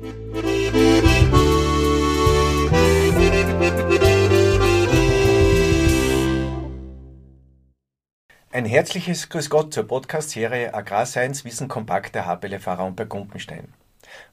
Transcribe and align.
Ein 0.00 0.12
herzliches 8.64 9.28
Grüß 9.28 9.50
Gott 9.50 9.74
zur 9.74 9.88
Podcast-Serie 9.88 10.72
Agrarscience 10.72 11.44
Wissen 11.44 11.66
Kompakt 11.66 12.14
der 12.14 12.26
HPL 12.26 12.60
Fahrer 12.60 12.88
bei 12.92 13.06
Gumpenstein. 13.06 13.72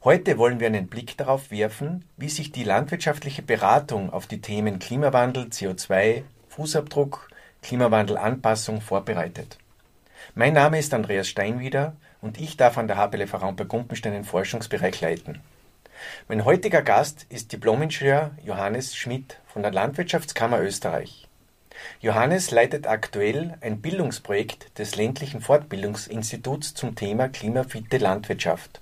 Heute 0.04 0.38
wollen 0.38 0.60
wir 0.60 0.68
einen 0.68 0.88
Blick 0.88 1.18
darauf 1.18 1.50
werfen, 1.50 2.06
wie 2.18 2.30
sich 2.30 2.52
die 2.52 2.64
landwirtschaftliche 2.64 3.42
Beratung 3.42 4.12
auf 4.12 4.28
die 4.28 4.42
Themen 4.42 4.78
Klimawandel, 4.78 5.46
CO2, 5.46 6.22
Fußabdruck, 6.50 7.28
Klimawandelanpassung 7.64 8.82
vorbereitet. 8.82 9.58
Mein 10.36 10.54
Name 10.54 10.78
ist 10.78 10.94
Andreas 10.94 11.28
Steinwieder 11.28 11.96
und 12.22 12.40
ich 12.40 12.56
darf 12.56 12.78
an 12.78 12.88
der 12.88 12.98
HPL 12.98 13.26
Fahrer 13.26 13.54
bei 13.54 13.64
Gumpenstein 13.64 14.14
den 14.14 14.26
Forschungsbereich 14.26 15.02
leiten. 15.02 15.42
Mein 16.28 16.46
heutiger 16.46 16.82
Gast 16.82 17.26
ist 17.30 17.52
Diplomingenieur 17.52 18.32
Johannes 18.44 18.96
Schmidt 18.96 19.40
von 19.48 19.62
der 19.62 19.72
Landwirtschaftskammer 19.72 20.62
Österreich. 20.62 21.28
Johannes 22.00 22.52
leitet 22.52 22.88
aktuell 22.88 23.58
ein 23.62 23.82
Bildungsprojekt 23.82 24.78
des 24.80 24.96
ländlichen 24.96 25.42
Fortbildungsinstituts 25.42 26.74
zum 26.74 26.96
Thema 26.96 27.30
klimafitte 27.30 27.98
Landwirtschaft. 27.98 28.82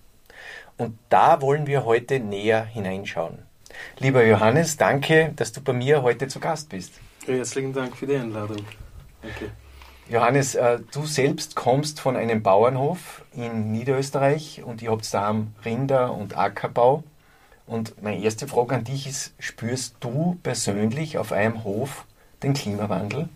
Und 0.77 0.97
da 1.09 1.41
wollen 1.41 1.67
wir 1.67 1.85
heute 1.85 2.19
näher 2.19 2.65
hineinschauen. 2.65 3.39
Lieber 3.99 4.25
Johannes, 4.25 4.77
danke, 4.77 5.33
dass 5.35 5.51
du 5.51 5.61
bei 5.61 5.73
mir 5.73 6.01
heute 6.03 6.27
zu 6.27 6.39
Gast 6.39 6.69
bist. 6.69 6.93
Herzlichen 7.25 7.73
Dank 7.73 7.95
für 7.95 8.07
die 8.07 8.15
Einladung. 8.15 8.65
Danke. 9.21 9.51
Johannes, 10.09 10.55
äh, 10.55 10.79
du 10.91 11.05
selbst 11.05 11.55
kommst 11.55 11.99
von 11.99 12.15
einem 12.15 12.43
Bauernhof 12.43 13.23
in 13.35 13.71
Niederösterreich 13.71 14.61
und 14.63 14.81
ihr 14.81 14.91
habt 14.91 15.11
da 15.13 15.35
Rinder- 15.63 16.13
und 16.13 16.37
Ackerbau. 16.37 17.03
Und 17.65 18.01
meine 18.03 18.21
erste 18.21 18.47
Frage 18.47 18.75
an 18.75 18.83
dich 18.83 19.07
ist, 19.07 19.33
spürst 19.39 19.95
du 20.01 20.37
persönlich 20.43 21.17
auf 21.17 21.31
einem 21.31 21.63
Hof 21.63 22.05
den 22.43 22.53
Klimawandel? 22.53 23.29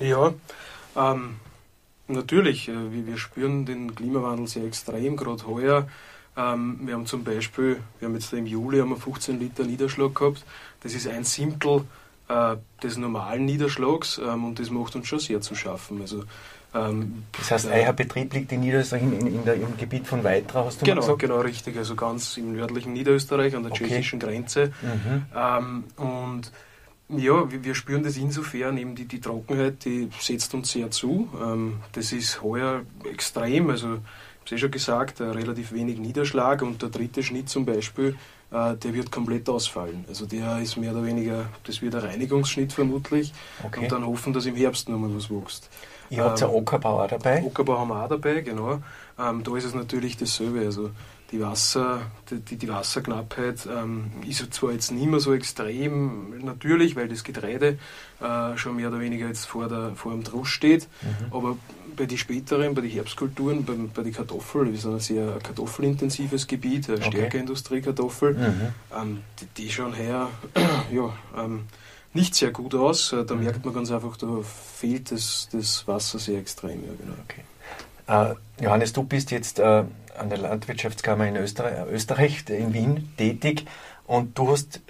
Ja, 0.00 0.34
ähm, 0.96 1.36
natürlich. 2.08 2.68
Äh, 2.68 3.06
wir 3.06 3.16
spüren 3.16 3.64
den 3.64 3.94
Klimawandel 3.94 4.48
sehr 4.48 4.64
extrem, 4.64 5.16
gerade 5.16 5.46
heuer. 5.46 5.88
Ähm, 6.36 6.80
wir 6.82 6.94
haben 6.94 7.06
zum 7.06 7.22
Beispiel, 7.22 7.80
wir 8.00 8.08
haben 8.08 8.14
jetzt 8.14 8.32
im 8.32 8.46
Juli 8.46 8.80
haben 8.80 8.90
wir 8.90 8.96
15 8.96 9.38
Liter 9.38 9.62
Niederschlag 9.62 10.14
gehabt. 10.14 10.44
Das 10.82 10.94
ist 10.94 11.06
ein 11.06 11.22
Siebtel 11.22 11.84
äh, 12.28 12.56
des 12.82 12.96
normalen 12.96 13.44
Niederschlags 13.44 14.18
ähm, 14.18 14.44
und 14.44 14.58
das 14.58 14.70
macht 14.70 14.96
uns 14.96 15.06
schon 15.06 15.18
sehr 15.18 15.40
zu 15.40 15.54
schaffen. 15.54 16.00
Also, 16.00 16.24
ähm, 16.74 17.24
das 17.32 17.50
heißt, 17.50 17.66
euer 17.66 17.92
Betrieb 17.92 18.32
liegt 18.34 18.50
in 18.52 18.60
Niederösterreich 18.60 19.02
in, 19.02 19.26
in 19.26 19.44
der, 19.44 19.54
im 19.54 19.76
Gebiet 19.76 20.06
von 20.06 20.24
Weitra, 20.24 20.64
hast 20.64 20.80
du 20.80 20.86
genau, 20.86 21.02
gesagt? 21.02 21.18
Genau, 21.20 21.40
richtig. 21.40 21.76
Also 21.76 21.94
ganz 21.94 22.36
im 22.36 22.52
nördlichen 22.54 22.92
Niederösterreich 22.92 23.54
an 23.54 23.62
der 23.62 23.72
okay. 23.72 23.86
tschechischen 23.86 24.18
Grenze. 24.18 24.72
Mhm. 24.82 25.26
Ähm, 25.36 25.84
und 25.96 26.52
ja, 27.08 27.44
wir 27.50 27.74
spüren 27.74 28.02
das 28.02 28.16
insofern, 28.16 28.78
eben 28.78 28.94
die, 28.94 29.04
die 29.04 29.20
Trockenheit, 29.20 29.84
die 29.84 30.08
setzt 30.18 30.54
uns 30.54 30.72
sehr 30.72 30.90
zu. 30.90 31.28
Ähm, 31.40 31.80
das 31.92 32.12
ist 32.12 32.42
heuer 32.42 32.82
extrem, 33.10 33.70
also 33.70 33.86
ich 33.86 33.92
habe 33.92 34.02
es 34.46 34.52
eh 34.52 34.58
schon 34.58 34.70
gesagt, 34.70 35.20
relativ 35.20 35.72
wenig 35.72 35.98
Niederschlag 35.98 36.62
und 36.62 36.82
der 36.82 36.88
dritte 36.88 37.22
Schnitt 37.22 37.48
zum 37.48 37.64
Beispiel, 37.64 38.16
äh, 38.54 38.76
der 38.76 38.94
wird 38.94 39.10
komplett 39.10 39.48
ausfallen. 39.48 40.04
Also 40.08 40.26
der 40.26 40.60
ist 40.60 40.76
mehr 40.76 40.92
oder 40.92 41.04
weniger, 41.04 41.46
das 41.64 41.82
wird 41.82 41.96
ein 41.96 42.02
Reinigungsschnitt 42.02 42.72
vermutlich 42.72 43.32
okay. 43.64 43.80
und 43.80 43.92
dann 43.92 44.06
hoffen, 44.06 44.32
dass 44.32 44.46
im 44.46 44.54
Herbst 44.54 44.88
nochmal 44.88 45.14
was 45.14 45.28
wächst. 45.28 45.68
Ihr 46.10 46.22
habt 46.22 46.40
ja 46.40 46.46
ähm, 46.46 46.54
Ockerbau 46.54 47.02
auch 47.02 47.08
dabei? 47.08 47.42
Ockerbau 47.42 47.78
haben 47.78 47.88
wir 47.88 48.04
auch 48.04 48.08
dabei, 48.08 48.42
genau. 48.42 48.78
Ähm, 49.18 49.42
da 49.42 49.56
ist 49.56 49.64
es 49.64 49.74
natürlich 49.74 50.16
dasselbe. 50.16 50.60
Also 50.60 50.90
die, 51.34 51.40
Wasser, 51.40 52.02
die, 52.30 52.56
die 52.56 52.68
Wasserknappheit 52.68 53.66
ähm, 53.66 54.12
ist 54.26 54.54
zwar 54.54 54.72
jetzt 54.72 54.92
nicht 54.92 55.06
mehr 55.06 55.18
so 55.18 55.34
extrem 55.34 56.44
natürlich, 56.44 56.94
weil 56.94 57.08
das 57.08 57.24
Getreide 57.24 57.78
äh, 58.20 58.56
schon 58.56 58.76
mehr 58.76 58.88
oder 58.88 59.00
weniger 59.00 59.26
jetzt 59.26 59.46
vor, 59.46 59.68
der, 59.68 59.92
vor 59.96 60.12
dem 60.12 60.22
Drusch 60.22 60.52
steht, 60.52 60.88
mhm. 61.02 61.36
aber 61.36 61.56
bei 61.96 62.06
den 62.06 62.18
späteren, 62.18 62.74
bei 62.74 62.82
den 62.82 62.90
Herbstkulturen, 62.90 63.64
bei, 63.64 63.74
bei 63.92 64.02
den 64.02 64.12
Kartoffeln, 64.12 64.70
wir 64.70 64.78
sind 64.78 64.94
ein 64.94 65.00
sehr 65.00 65.38
kartoffelintensives 65.42 66.46
Gebiet, 66.46 66.88
eine 66.88 66.98
okay. 66.98 67.10
Stärkeindustriekartoffel, 67.10 68.34
mhm. 68.34 68.74
ähm, 68.96 69.20
die, 69.40 69.62
die 69.62 69.70
schauen 69.70 69.92
her 69.92 70.30
ja, 70.92 71.12
ähm, 71.36 71.64
nicht 72.12 72.36
sehr 72.36 72.52
gut 72.52 72.76
aus. 72.76 73.12
Äh, 73.12 73.24
da 73.24 73.34
mhm. 73.34 73.42
merkt 73.42 73.64
man 73.64 73.74
ganz 73.74 73.90
einfach, 73.90 74.16
da 74.16 74.28
fehlt 74.76 75.10
das, 75.10 75.48
das 75.50 75.86
Wasser 75.88 76.20
sehr 76.20 76.38
extrem. 76.38 76.84
Ja, 76.84 76.92
genau. 76.96 77.14
okay. 77.24 77.42
Uh, 78.06 78.34
Johannes, 78.60 78.92
du 78.92 79.02
bist 79.02 79.30
jetzt 79.30 79.58
uh, 79.58 79.84
an 80.18 80.28
der 80.28 80.38
Landwirtschaftskammer 80.38 81.26
in 81.26 81.36
Österreich, 81.36 81.86
Österreich, 81.90 82.44
in 82.48 82.74
Wien 82.74 83.12
tätig 83.16 83.64
und 84.06 84.38
du 84.38 84.50
hast 84.52 84.80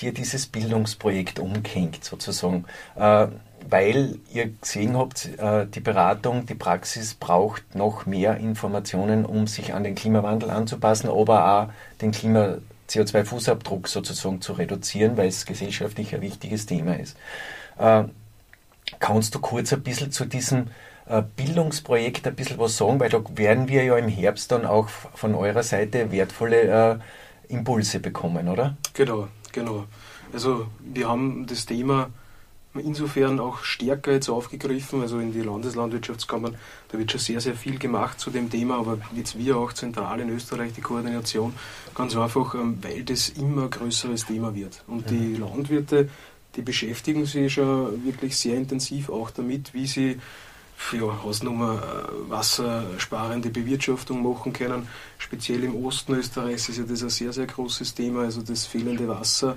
dir 0.00 0.12
dieses 0.12 0.46
Bildungsprojekt 0.46 1.38
umgehängt 1.38 2.04
sozusagen, 2.04 2.64
äh, 2.96 3.28
weil 3.68 4.18
ihr 4.32 4.50
gesehen 4.60 4.96
habt, 4.96 5.28
äh, 5.38 5.66
die 5.66 5.80
Beratung, 5.80 6.46
die 6.46 6.56
Praxis 6.56 7.14
braucht 7.14 7.74
noch 7.74 8.04
mehr 8.04 8.36
Informationen, 8.38 9.24
um 9.24 9.46
sich 9.46 9.72
an 9.72 9.84
den 9.84 9.94
Klimawandel 9.94 10.50
anzupassen, 10.50 11.08
aber 11.08 11.62
auch 11.62 11.68
den 12.00 12.10
Klima 12.10 12.58
CO2-Fußabdruck 12.88 13.86
sozusagen 13.86 14.40
zu 14.40 14.54
reduzieren, 14.54 15.16
weil 15.16 15.28
es 15.28 15.46
gesellschaftlich 15.46 16.14
ein 16.14 16.20
wichtiges 16.20 16.66
Thema 16.66 16.98
ist. 16.98 17.16
Äh, 17.78 18.04
kannst 18.98 19.34
du 19.34 19.38
kurz 19.38 19.72
ein 19.72 19.82
bisschen 19.82 20.10
zu 20.10 20.24
diesem 20.24 20.62
äh, 20.62 20.70
Bildungsprojekt 21.36 22.26
ein 22.26 22.34
bisschen 22.34 22.58
was 22.58 22.76
sagen, 22.76 22.98
weil 22.98 23.10
da 23.10 23.22
werden 23.34 23.68
wir 23.68 23.84
ja 23.84 23.96
im 23.96 24.08
Herbst 24.08 24.50
dann 24.52 24.64
auch 24.64 24.88
von 24.88 25.34
eurer 25.34 25.62
Seite 25.62 26.10
wertvolle 26.10 27.00
äh, 27.48 27.52
Impulse 27.52 28.00
bekommen, 28.00 28.48
oder? 28.48 28.76
Genau, 28.94 29.28
genau. 29.52 29.84
Also 30.32 30.66
wir 30.80 31.08
haben 31.08 31.46
das 31.46 31.66
Thema 31.66 32.10
insofern 32.80 33.38
auch 33.38 33.62
stärker 33.62 34.12
jetzt 34.12 34.28
aufgegriffen, 34.28 35.00
also 35.00 35.18
in 35.18 35.32
die 35.32 35.42
Landeslandwirtschaftskammern, 35.42 36.56
da 36.88 36.98
wird 36.98 37.10
schon 37.12 37.20
sehr, 37.20 37.40
sehr 37.40 37.54
viel 37.54 37.78
gemacht 37.78 38.18
zu 38.18 38.30
dem 38.30 38.50
Thema, 38.50 38.78
aber 38.78 38.98
jetzt 39.14 39.38
wir 39.38 39.56
auch 39.56 39.72
zentral 39.72 40.20
in 40.20 40.30
Österreich 40.30 40.72
die 40.72 40.80
Koordination, 40.80 41.54
ganz 41.94 42.16
einfach, 42.16 42.54
ähm, 42.54 42.78
weil 42.82 43.04
das 43.04 43.28
immer 43.28 43.68
größeres 43.68 44.26
Thema 44.26 44.54
wird. 44.54 44.82
Und 44.86 45.10
die 45.10 45.14
mhm. 45.14 45.40
Landwirte, 45.40 46.08
die 46.56 46.62
beschäftigen 46.62 47.26
sich 47.26 47.54
schon 47.54 48.04
wirklich 48.04 48.36
sehr 48.36 48.56
intensiv 48.56 49.08
auch 49.08 49.30
damit, 49.30 49.74
wie 49.74 49.86
sie 49.86 50.18
ja, 50.92 51.22
Hausnummer 51.22 51.82
äh, 51.82 52.30
wassersparende 52.30 53.50
Bewirtschaftung 53.50 54.22
machen 54.22 54.52
können. 54.52 54.88
Speziell 55.18 55.64
im 55.64 55.84
Osten 55.84 56.14
Österreichs 56.14 56.68
ist 56.68 56.78
ja 56.78 56.84
das 56.84 57.02
ein 57.02 57.10
sehr, 57.10 57.32
sehr 57.32 57.46
großes 57.46 57.94
Thema, 57.94 58.22
also 58.22 58.42
das 58.42 58.66
fehlende 58.66 59.08
Wasser, 59.08 59.56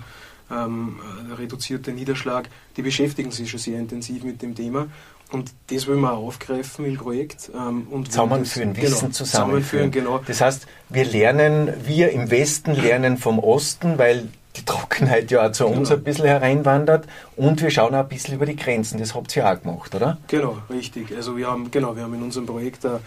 ähm, 0.50 1.00
der 1.30 1.40
reduzierte 1.40 1.92
Niederschlag. 1.92 2.50
Die 2.76 2.82
beschäftigen 2.82 3.32
sich 3.32 3.50
schon 3.50 3.60
sehr 3.60 3.80
intensiv 3.80 4.24
mit 4.24 4.42
dem 4.42 4.56
Thema. 4.56 4.88
Und 5.32 5.52
das 5.70 5.88
wollen 5.88 6.00
wir 6.00 6.14
auch 6.14 6.28
aufgreifen 6.28 6.86
im 6.86 6.96
Projekt. 6.96 7.52
Ähm, 7.54 7.88
und 7.90 8.12
zusammenführen, 8.12 8.74
das, 8.74 8.84
Wissen 8.84 9.00
genau, 9.00 9.12
zusammenführen. 9.12 9.64
zusammenführen. 9.64 9.92
Genau. 9.92 10.22
Das 10.26 10.42
heißt, 10.42 10.68
wir 10.90 11.06
lernen, 11.06 11.74
wir 11.84 12.12
im 12.12 12.32
Westen 12.32 12.74
lernen 12.74 13.18
vom 13.18 13.40
Osten, 13.40 13.98
weil 13.98 14.30
die 14.56 14.66
Trockenheit 14.66 15.30
ja 15.30 15.48
auch 15.48 15.52
zu 15.52 15.68
uns 15.68 15.90
genau. 15.90 16.00
ein 16.00 16.04
bisschen 16.04 16.26
hereinwandert 16.26 17.06
und 17.36 17.62
wir 17.62 17.70
schauen 17.70 17.94
auch 17.94 18.00
ein 18.00 18.08
bisschen 18.08 18.36
über 18.36 18.46
die 18.46 18.56
Grenzen. 18.56 19.00
Das 19.00 19.14
habt 19.14 19.36
ihr 19.36 19.48
auch 19.48 19.62
gemacht, 19.62 19.94
oder? 19.94 20.18
Genau, 20.28 20.58
richtig. 20.70 21.16
Also 21.16 21.38
wir 21.38 21.48
haben, 21.48 21.70
genau, 21.70 21.96
wir 21.96 22.04
haben 22.04 22.14
in 22.16 22.24
unserem 22.24 22.48
Projekt 22.48 22.86
eine, 22.86 23.00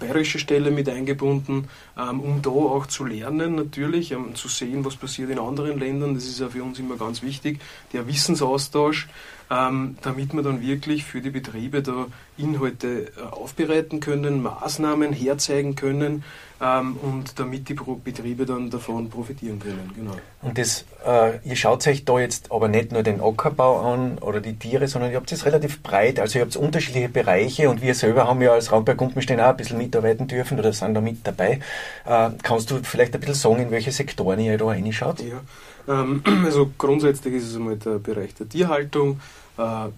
bayerische 0.00 0.38
Stelle 0.38 0.70
mit 0.70 0.88
eingebunden, 0.88 1.68
ähm, 1.98 2.20
um 2.20 2.40
da 2.40 2.50
auch 2.50 2.86
zu 2.86 3.04
lernen 3.04 3.54
natürlich, 3.54 4.14
um 4.14 4.34
zu 4.34 4.48
sehen, 4.48 4.84
was 4.84 4.96
passiert 4.96 5.30
in 5.30 5.38
anderen 5.38 5.78
Ländern. 5.78 6.14
Das 6.14 6.24
ist 6.24 6.40
ja 6.40 6.48
für 6.48 6.62
uns 6.62 6.78
immer 6.78 6.96
ganz 6.96 7.22
wichtig, 7.22 7.60
der 7.92 8.06
Wissensaustausch 8.06 9.08
ähm, 9.50 9.96
damit 10.02 10.34
wir 10.34 10.42
dann 10.42 10.60
wirklich 10.60 11.04
für 11.04 11.20
die 11.20 11.30
Betriebe 11.30 11.82
da 11.82 12.06
Inhalte 12.36 13.12
äh, 13.16 13.22
aufbereiten 13.30 14.00
können, 14.00 14.42
Maßnahmen 14.42 15.12
herzeigen 15.12 15.74
können 15.74 16.22
ähm, 16.60 16.96
und 17.02 17.38
damit 17.38 17.68
die 17.68 17.74
Betriebe 17.74 18.46
dann 18.46 18.70
davon 18.70 19.08
profitieren 19.08 19.58
können. 19.58 19.90
Genau. 19.94 20.16
Und 20.42 20.58
das, 20.58 20.84
äh, 21.06 21.38
ihr 21.48 21.56
schaut 21.56 21.86
euch 21.86 22.04
da 22.04 22.18
jetzt 22.18 22.52
aber 22.52 22.68
nicht 22.68 22.92
nur 22.92 23.02
den 23.02 23.20
Ackerbau 23.20 23.92
an 23.92 24.18
oder 24.18 24.40
die 24.40 24.56
Tiere, 24.56 24.86
sondern 24.86 25.10
ihr 25.10 25.16
habt 25.16 25.32
es 25.32 25.46
relativ 25.46 25.82
breit, 25.82 26.20
also 26.20 26.38
ihr 26.38 26.44
habt 26.44 26.56
unterschiedliche 26.56 27.08
Bereiche 27.08 27.70
und 27.70 27.82
wir 27.82 27.94
selber 27.94 28.26
haben 28.28 28.42
ja 28.42 28.52
als 28.52 28.70
Raumberg 28.70 28.98
Gumpenstein 28.98 29.40
auch 29.40 29.48
ein 29.48 29.56
bisschen 29.56 29.78
mitarbeiten 29.78 30.28
dürfen 30.28 30.58
oder 30.58 30.72
sind 30.72 30.94
da 30.94 31.00
mit 31.00 31.26
dabei. 31.26 31.60
Äh, 32.04 32.30
kannst 32.42 32.70
du 32.70 32.80
vielleicht 32.82 33.14
ein 33.14 33.20
bisschen 33.20 33.34
sagen, 33.34 33.62
in 33.62 33.70
welche 33.70 33.92
Sektoren 33.92 34.38
ihr 34.40 34.58
da 34.58 34.66
reinschaut? 34.66 35.20
Ja. 35.20 35.40
Ähm, 35.88 36.22
also 36.44 36.70
grundsätzlich 36.76 37.34
ist 37.34 37.48
es 37.48 37.56
einmal 37.56 37.76
der 37.76 37.98
Bereich 37.98 38.34
der 38.34 38.48
Tierhaltung 38.48 39.20
äh, 39.56 39.88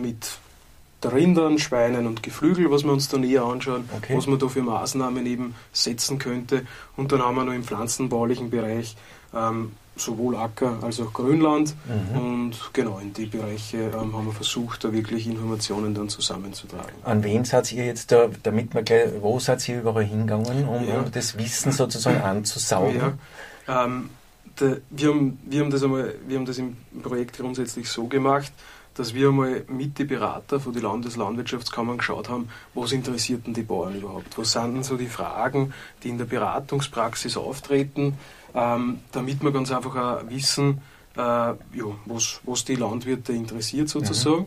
mit 0.00 0.38
Rindern, 1.04 1.58
Schweinen 1.58 2.06
und 2.06 2.22
Geflügel, 2.22 2.70
was 2.70 2.84
wir 2.84 2.92
uns 2.92 3.08
da 3.08 3.18
näher 3.18 3.44
anschauen, 3.44 3.88
okay. 3.96 4.16
was 4.16 4.26
man 4.26 4.38
da 4.38 4.48
für 4.48 4.62
Maßnahmen 4.62 5.24
eben 5.26 5.54
setzen 5.72 6.18
könnte. 6.18 6.66
Und 6.96 7.12
dann 7.12 7.22
haben 7.22 7.36
wir 7.36 7.44
noch 7.44 7.52
im 7.52 7.62
pflanzenbaulichen 7.62 8.50
Bereich 8.50 8.96
ähm, 9.32 9.72
sowohl 9.94 10.36
Acker 10.36 10.78
als 10.82 11.00
auch 11.00 11.12
Grünland. 11.12 11.74
Mhm. 11.86 12.18
Und 12.18 12.70
genau 12.72 12.98
in 12.98 13.12
die 13.12 13.26
Bereiche 13.26 13.76
ähm, 13.78 14.16
haben 14.16 14.26
wir 14.26 14.32
versucht, 14.32 14.82
da 14.84 14.92
wirklich 14.92 15.26
Informationen 15.26 15.94
dann 15.94 16.08
zusammenzutragen. 16.08 16.92
An 17.04 17.22
wen 17.22 17.44
seid 17.44 17.72
ihr 17.72 17.86
jetzt 17.86 18.10
da, 18.10 18.28
damit 18.42 18.74
man 18.74 18.84
gleich, 18.84 19.10
wo 19.20 19.38
seid 19.38 19.68
ihr 19.68 19.80
überall 19.80 20.04
hingegangen, 20.04 20.66
um, 20.66 20.86
ja. 20.86 21.04
das 21.12 21.38
Wissen 21.38 21.70
sozusagen 21.70 22.20
anzusaugen? 22.22 23.18
Ja. 23.66 23.84
Ähm, 23.84 24.10
der, 24.60 24.80
wir, 24.90 25.08
haben, 25.08 25.38
wir, 25.44 25.60
haben 25.60 25.70
das 25.70 25.82
einmal, 25.82 26.14
wir 26.26 26.38
haben 26.38 26.46
das 26.46 26.58
im 26.58 26.76
Projekt 27.02 27.36
grundsätzlich 27.38 27.88
so 27.88 28.06
gemacht, 28.06 28.52
dass 28.94 29.14
wir 29.14 29.28
einmal 29.28 29.64
mit 29.68 29.98
den 29.98 30.08
Berater 30.08 30.58
von 30.58 30.72
den 30.72 30.82
Landeslandwirtschaftskammern 30.82 31.98
geschaut 31.98 32.28
haben, 32.28 32.48
was 32.74 32.92
interessiert 32.92 33.46
denn 33.46 33.54
die 33.54 33.62
Bauern 33.62 33.94
überhaupt? 33.94 34.36
Was 34.36 34.52
sind 34.52 34.74
denn 34.74 34.82
so 34.82 34.96
die 34.96 35.06
Fragen, 35.06 35.72
die 36.02 36.08
in 36.08 36.18
der 36.18 36.24
Beratungspraxis 36.24 37.36
auftreten, 37.36 38.18
ähm, 38.54 39.00
damit 39.12 39.42
wir 39.42 39.52
ganz 39.52 39.70
einfach 39.70 39.94
auch 39.94 40.28
wissen, 40.28 40.80
äh, 41.16 41.20
ja, 41.20 41.56
was, 42.06 42.40
was 42.44 42.64
die 42.64 42.76
Landwirte 42.76 43.32
interessiert 43.32 43.88
sozusagen. 43.88 44.42
Mhm. 44.42 44.46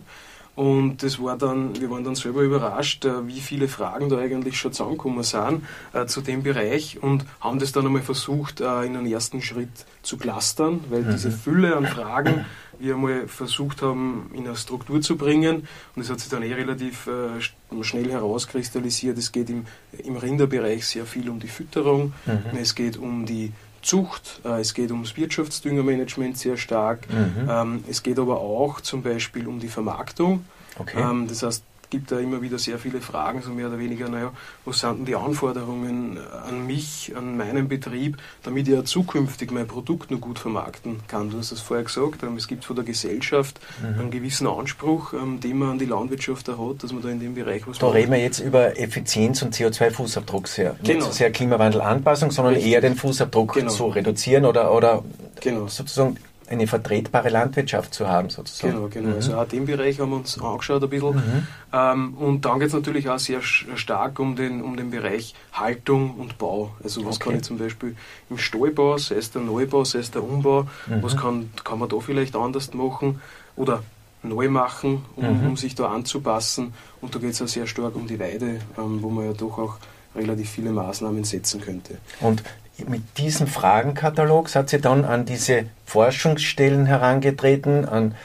Und 0.55 1.01
das 1.01 1.21
war 1.21 1.37
dann, 1.37 1.79
wir 1.79 1.89
waren 1.89 2.03
dann 2.03 2.15
selber 2.15 2.41
überrascht, 2.41 3.05
äh, 3.05 3.25
wie 3.27 3.39
viele 3.39 3.67
Fragen 3.67 4.09
da 4.09 4.17
eigentlich 4.17 4.59
schon 4.59 4.73
zusammengekommen 4.73 5.23
sind 5.23 5.63
äh, 5.93 6.05
zu 6.05 6.21
dem 6.21 6.43
Bereich 6.43 7.01
und 7.01 7.25
haben 7.39 7.59
das 7.59 7.71
dann 7.71 7.85
einmal 7.85 8.01
versucht, 8.01 8.59
äh, 8.59 8.83
in 8.83 8.97
einem 8.97 9.05
ersten 9.05 9.41
Schritt 9.41 9.85
zu 10.01 10.17
clustern, 10.17 10.81
weil 10.89 11.03
mhm. 11.03 11.11
diese 11.11 11.31
Fülle 11.31 11.75
an 11.77 11.85
Fragen 11.85 12.45
wir 12.81 12.95
einmal 12.95 13.27
versucht 13.27 13.81
haben, 13.81 14.31
in 14.33 14.45
eine 14.45 14.55
Struktur 14.55 15.01
zu 15.01 15.15
bringen. 15.15 15.67
Und 15.95 16.01
es 16.01 16.09
hat 16.09 16.19
sich 16.19 16.29
dann 16.29 16.43
eh 16.43 16.53
relativ 16.53 17.07
äh, 17.07 17.83
schnell 17.83 18.09
herauskristallisiert. 18.09 19.17
Es 19.17 19.31
geht 19.31 19.49
im, 19.49 19.65
im 20.03 20.17
Rinderbereich 20.17 20.85
sehr 20.85 21.05
viel 21.05 21.29
um 21.29 21.39
die 21.39 21.47
Fütterung, 21.47 22.13
mhm. 22.25 22.57
es 22.59 22.75
geht 22.75 22.97
um 22.97 23.25
die 23.25 23.51
Zucht, 23.81 24.41
äh, 24.43 24.59
es 24.59 24.73
geht 24.73 24.91
ums 24.91 25.17
Wirtschaftsdüngermanagement 25.17 26.37
sehr 26.37 26.57
stark, 26.57 27.07
mhm. 27.09 27.49
ähm, 27.49 27.83
es 27.89 28.03
geht 28.03 28.19
aber 28.19 28.39
auch 28.39 28.81
zum 28.81 29.03
Beispiel 29.03 29.47
um 29.47 29.59
die 29.59 29.67
Vermarktung. 29.67 30.45
Okay. 30.77 31.01
Ähm, 31.01 31.27
das 31.27 31.43
heißt, 31.43 31.63
gibt 31.91 32.11
da 32.11 32.19
immer 32.19 32.41
wieder 32.41 32.57
sehr 32.57 32.79
viele 32.79 33.01
Fragen, 33.01 33.43
so 33.43 33.51
mehr 33.51 33.67
oder 33.67 33.77
weniger, 33.77 34.09
naja, 34.09 34.31
was 34.65 34.79
sind 34.79 34.99
denn 34.99 35.05
die 35.05 35.15
Anforderungen 35.15 36.17
an 36.47 36.65
mich, 36.65 37.13
an 37.15 37.37
meinen 37.37 37.67
Betrieb, 37.67 38.17
damit 38.43 38.67
ich 38.67 38.73
ja 38.73 38.83
zukünftig 38.83 39.51
mein 39.51 39.67
Produkt 39.67 40.09
nur 40.09 40.19
gut 40.19 40.39
vermarkten 40.39 41.01
kann. 41.07 41.29
Du 41.29 41.37
hast 41.37 41.51
es 41.51 41.59
vorher 41.59 41.83
gesagt, 41.83 42.23
ähm, 42.23 42.37
es 42.37 42.47
gibt 42.47 42.65
von 42.65 42.75
der 42.75 42.85
Gesellschaft 42.85 43.59
mhm. 43.81 43.99
einen 43.99 44.11
gewissen 44.11 44.47
Anspruch, 44.47 45.13
ähm, 45.13 45.39
den 45.39 45.59
man 45.59 45.71
an 45.71 45.79
die 45.79 45.85
Landwirtschaft 45.85 46.47
da 46.47 46.57
hat, 46.57 46.81
dass 46.81 46.93
man 46.93 47.03
da 47.03 47.09
in 47.09 47.19
dem 47.19 47.35
Bereich 47.35 47.67
was 47.67 47.77
Da 47.77 47.87
macht. 47.87 47.95
reden 47.95 48.11
wir 48.11 48.19
jetzt 48.19 48.39
über 48.39 48.79
Effizienz 48.79 49.41
und 49.41 49.53
CO2-Fußabdruck 49.53 50.47
sehr. 50.47 50.77
Genau. 50.83 50.93
Nicht 50.93 51.03
so 51.03 51.11
sehr 51.11 51.31
Klimawandelanpassung, 51.31 52.31
sondern 52.31 52.55
Richtig. 52.55 52.71
eher 52.71 52.81
den 52.81 52.95
Fußabdruck 52.95 53.53
genau. 53.53 53.69
zu 53.69 53.87
reduzieren 53.87 54.45
oder, 54.45 54.73
oder 54.73 55.03
genau. 55.41 55.67
sozusagen 55.67 56.17
eine 56.51 56.67
vertretbare 56.67 57.29
Landwirtschaft 57.29 57.93
zu 57.93 58.07
haben, 58.07 58.29
sozusagen. 58.29 58.73
Genau, 58.73 58.87
genau. 58.89 59.09
Mhm. 59.09 59.15
Also 59.15 59.35
auch 59.35 59.47
den 59.47 59.65
Bereich 59.65 59.99
haben 59.99 60.09
wir 60.09 60.17
uns 60.17 60.39
angeschaut 60.39 60.83
ein 60.83 60.89
bisschen. 60.89 61.15
Mhm. 61.15 61.47
Ähm, 61.73 62.13
und 62.15 62.45
dann 62.45 62.59
geht 62.59 62.67
es 62.67 62.73
natürlich 62.73 63.09
auch 63.09 63.19
sehr 63.19 63.41
stark 63.41 64.19
um 64.19 64.35
den, 64.35 64.61
um 64.61 64.75
den 64.75 64.91
Bereich 64.91 65.33
Haltung 65.53 66.15
und 66.15 66.37
Bau. 66.37 66.71
Also 66.83 67.05
was 67.05 67.15
okay. 67.15 67.29
kann 67.29 67.35
ich 67.37 67.43
zum 67.43 67.57
Beispiel 67.57 67.95
im 68.29 68.37
Stallbau, 68.37 68.97
sei 68.97 69.15
es 69.15 69.31
der 69.31 69.41
Neubau, 69.41 69.85
sei 69.85 69.99
es 69.99 70.11
der 70.11 70.23
Umbau, 70.23 70.63
mhm. 70.87 71.01
was 71.01 71.15
kann, 71.15 71.49
kann 71.63 71.79
man 71.79 71.87
da 71.87 71.99
vielleicht 71.99 72.35
anders 72.35 72.73
machen 72.73 73.21
oder 73.55 73.81
neu 74.23 74.49
machen, 74.49 75.05
um, 75.15 75.41
mhm. 75.41 75.47
um 75.47 75.57
sich 75.57 75.73
da 75.73 75.87
anzupassen. 75.87 76.73
Und 76.99 77.15
da 77.15 77.19
geht 77.19 77.31
es 77.31 77.41
auch 77.41 77.47
sehr 77.47 77.65
stark 77.65 77.95
um 77.95 78.07
die 78.07 78.19
Weide, 78.19 78.59
ähm, 78.77 79.01
wo 79.01 79.09
man 79.09 79.25
ja 79.25 79.33
doch 79.33 79.57
auch 79.57 79.77
relativ 80.15 80.49
viele 80.49 80.71
Maßnahmen 80.71 81.23
setzen 81.23 81.61
könnte. 81.61 81.97
Und 82.19 82.43
mit 82.87 83.17
diesem 83.17 83.47
Fragenkatalog 83.47 84.49
seid 84.49 84.69
sie 84.69 84.81
dann 84.81 85.05
an 85.05 85.25
diese 85.25 85.65
Forschungsstellen 85.85 86.85
herangetreten, 86.85 87.85
an, 87.85 88.15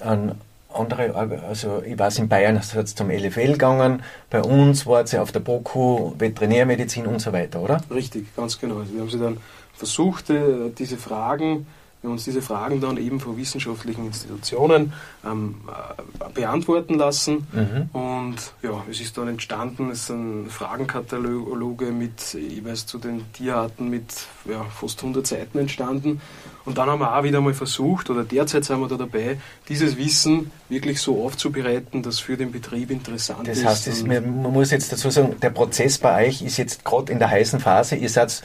an 0.00 0.36
andere, 0.72 1.14
also 1.48 1.82
ich 1.84 1.98
weiß, 1.98 2.18
in 2.18 2.28
Bayern 2.28 2.58
hat 2.58 2.74
es 2.74 2.94
zum 2.94 3.10
LFL 3.10 3.52
gegangen, 3.52 4.02
bei 4.30 4.42
uns 4.42 4.86
war 4.86 5.06
sie 5.06 5.18
auf 5.18 5.32
der 5.32 5.40
BOKU 5.40 6.14
Veterinärmedizin 6.18 7.06
und 7.06 7.20
so 7.20 7.32
weiter, 7.32 7.60
oder? 7.60 7.80
Richtig, 7.90 8.34
ganz 8.36 8.58
genau. 8.58 8.80
Also 8.80 8.92
wir 8.92 9.00
haben 9.00 9.10
sie 9.10 9.18
dann 9.18 9.38
versucht, 9.74 10.30
äh, 10.30 10.70
diese 10.76 10.96
Fragen 10.96 11.66
wir 12.06 12.12
uns 12.12 12.24
diese 12.24 12.42
Fragen 12.42 12.80
dann 12.80 12.96
eben 12.96 13.20
von 13.20 13.36
wissenschaftlichen 13.36 14.06
Institutionen 14.06 14.92
ähm, 15.24 15.56
äh, 15.68 16.32
beantworten 16.32 16.94
lassen. 16.94 17.46
Mhm. 17.52 17.90
Und 17.92 18.36
ja, 18.62 18.84
es 18.90 19.00
ist 19.00 19.18
dann 19.18 19.28
entstanden, 19.28 19.90
es 19.90 20.06
sind 20.06 20.48
Fragenkataloge 20.50 21.86
mit 21.86 22.34
jeweils 22.34 22.86
zu 22.86 22.98
den 22.98 23.30
Tierarten 23.32 23.90
mit 23.90 24.14
ja, 24.44 24.64
fast 24.64 25.00
100 25.00 25.26
Seiten 25.26 25.58
entstanden. 25.58 26.20
Und 26.64 26.78
dann 26.78 26.90
haben 26.90 26.98
wir 26.98 27.16
auch 27.16 27.22
wieder 27.22 27.40
mal 27.40 27.54
versucht, 27.54 28.10
oder 28.10 28.24
derzeit 28.24 28.64
sind 28.64 28.80
wir 28.80 28.88
da 28.88 28.96
dabei, 28.96 29.38
dieses 29.68 29.96
Wissen 29.96 30.50
wirklich 30.68 31.00
so 31.00 31.24
aufzubereiten, 31.24 32.02
dass 32.02 32.18
für 32.18 32.36
den 32.36 32.50
Betrieb 32.50 32.90
interessant 32.90 33.46
das 33.46 33.58
ist. 33.58 33.64
Das 33.64 33.86
heißt, 33.86 34.06
man 34.06 34.52
muss 34.52 34.72
jetzt 34.72 34.92
dazu 34.92 35.10
sagen, 35.10 35.36
der 35.40 35.50
Prozess 35.50 35.98
bei 35.98 36.26
euch 36.26 36.42
ist 36.42 36.56
jetzt 36.56 36.84
gerade 36.84 37.12
in 37.12 37.20
der 37.20 37.30
heißen 37.30 37.60
Phase. 37.60 37.94
Ihr 37.94 38.08
seid 38.08 38.42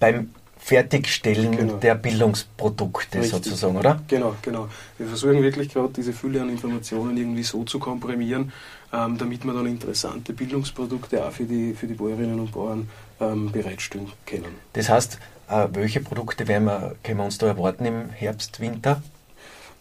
beim 0.00 0.30
Fertigstellen 0.64 1.54
genau. 1.54 1.74
der 1.74 1.94
Bildungsprodukte 1.94 3.18
Richtig. 3.18 3.32
sozusagen, 3.32 3.76
oder? 3.76 4.00
Genau, 4.08 4.34
genau. 4.40 4.70
Wir 4.96 5.06
versuchen 5.06 5.42
wirklich 5.42 5.68
gerade 5.68 5.92
diese 5.92 6.14
Fülle 6.14 6.40
an 6.40 6.48
Informationen 6.48 7.18
irgendwie 7.18 7.42
so 7.42 7.64
zu 7.64 7.78
komprimieren, 7.78 8.50
ähm, 8.90 9.18
damit 9.18 9.44
wir 9.44 9.52
dann 9.52 9.66
interessante 9.66 10.32
Bildungsprodukte 10.32 11.22
auch 11.22 11.32
für 11.32 11.44
die, 11.44 11.74
für 11.74 11.86
die 11.86 11.92
Bäuerinnen 11.92 12.40
und 12.40 12.52
Bauern 12.52 12.88
ähm, 13.20 13.52
bereitstellen 13.52 14.10
können. 14.24 14.54
Das 14.72 14.88
heißt, 14.88 15.18
äh, 15.50 15.68
welche 15.72 16.00
Produkte 16.00 16.48
werden 16.48 16.64
wir, 16.64 16.96
können 17.02 17.18
wir 17.18 17.26
uns 17.26 17.36
da 17.36 17.48
erwarten 17.48 17.84
im 17.84 18.08
Herbst, 18.08 18.58
Winter? 18.58 19.02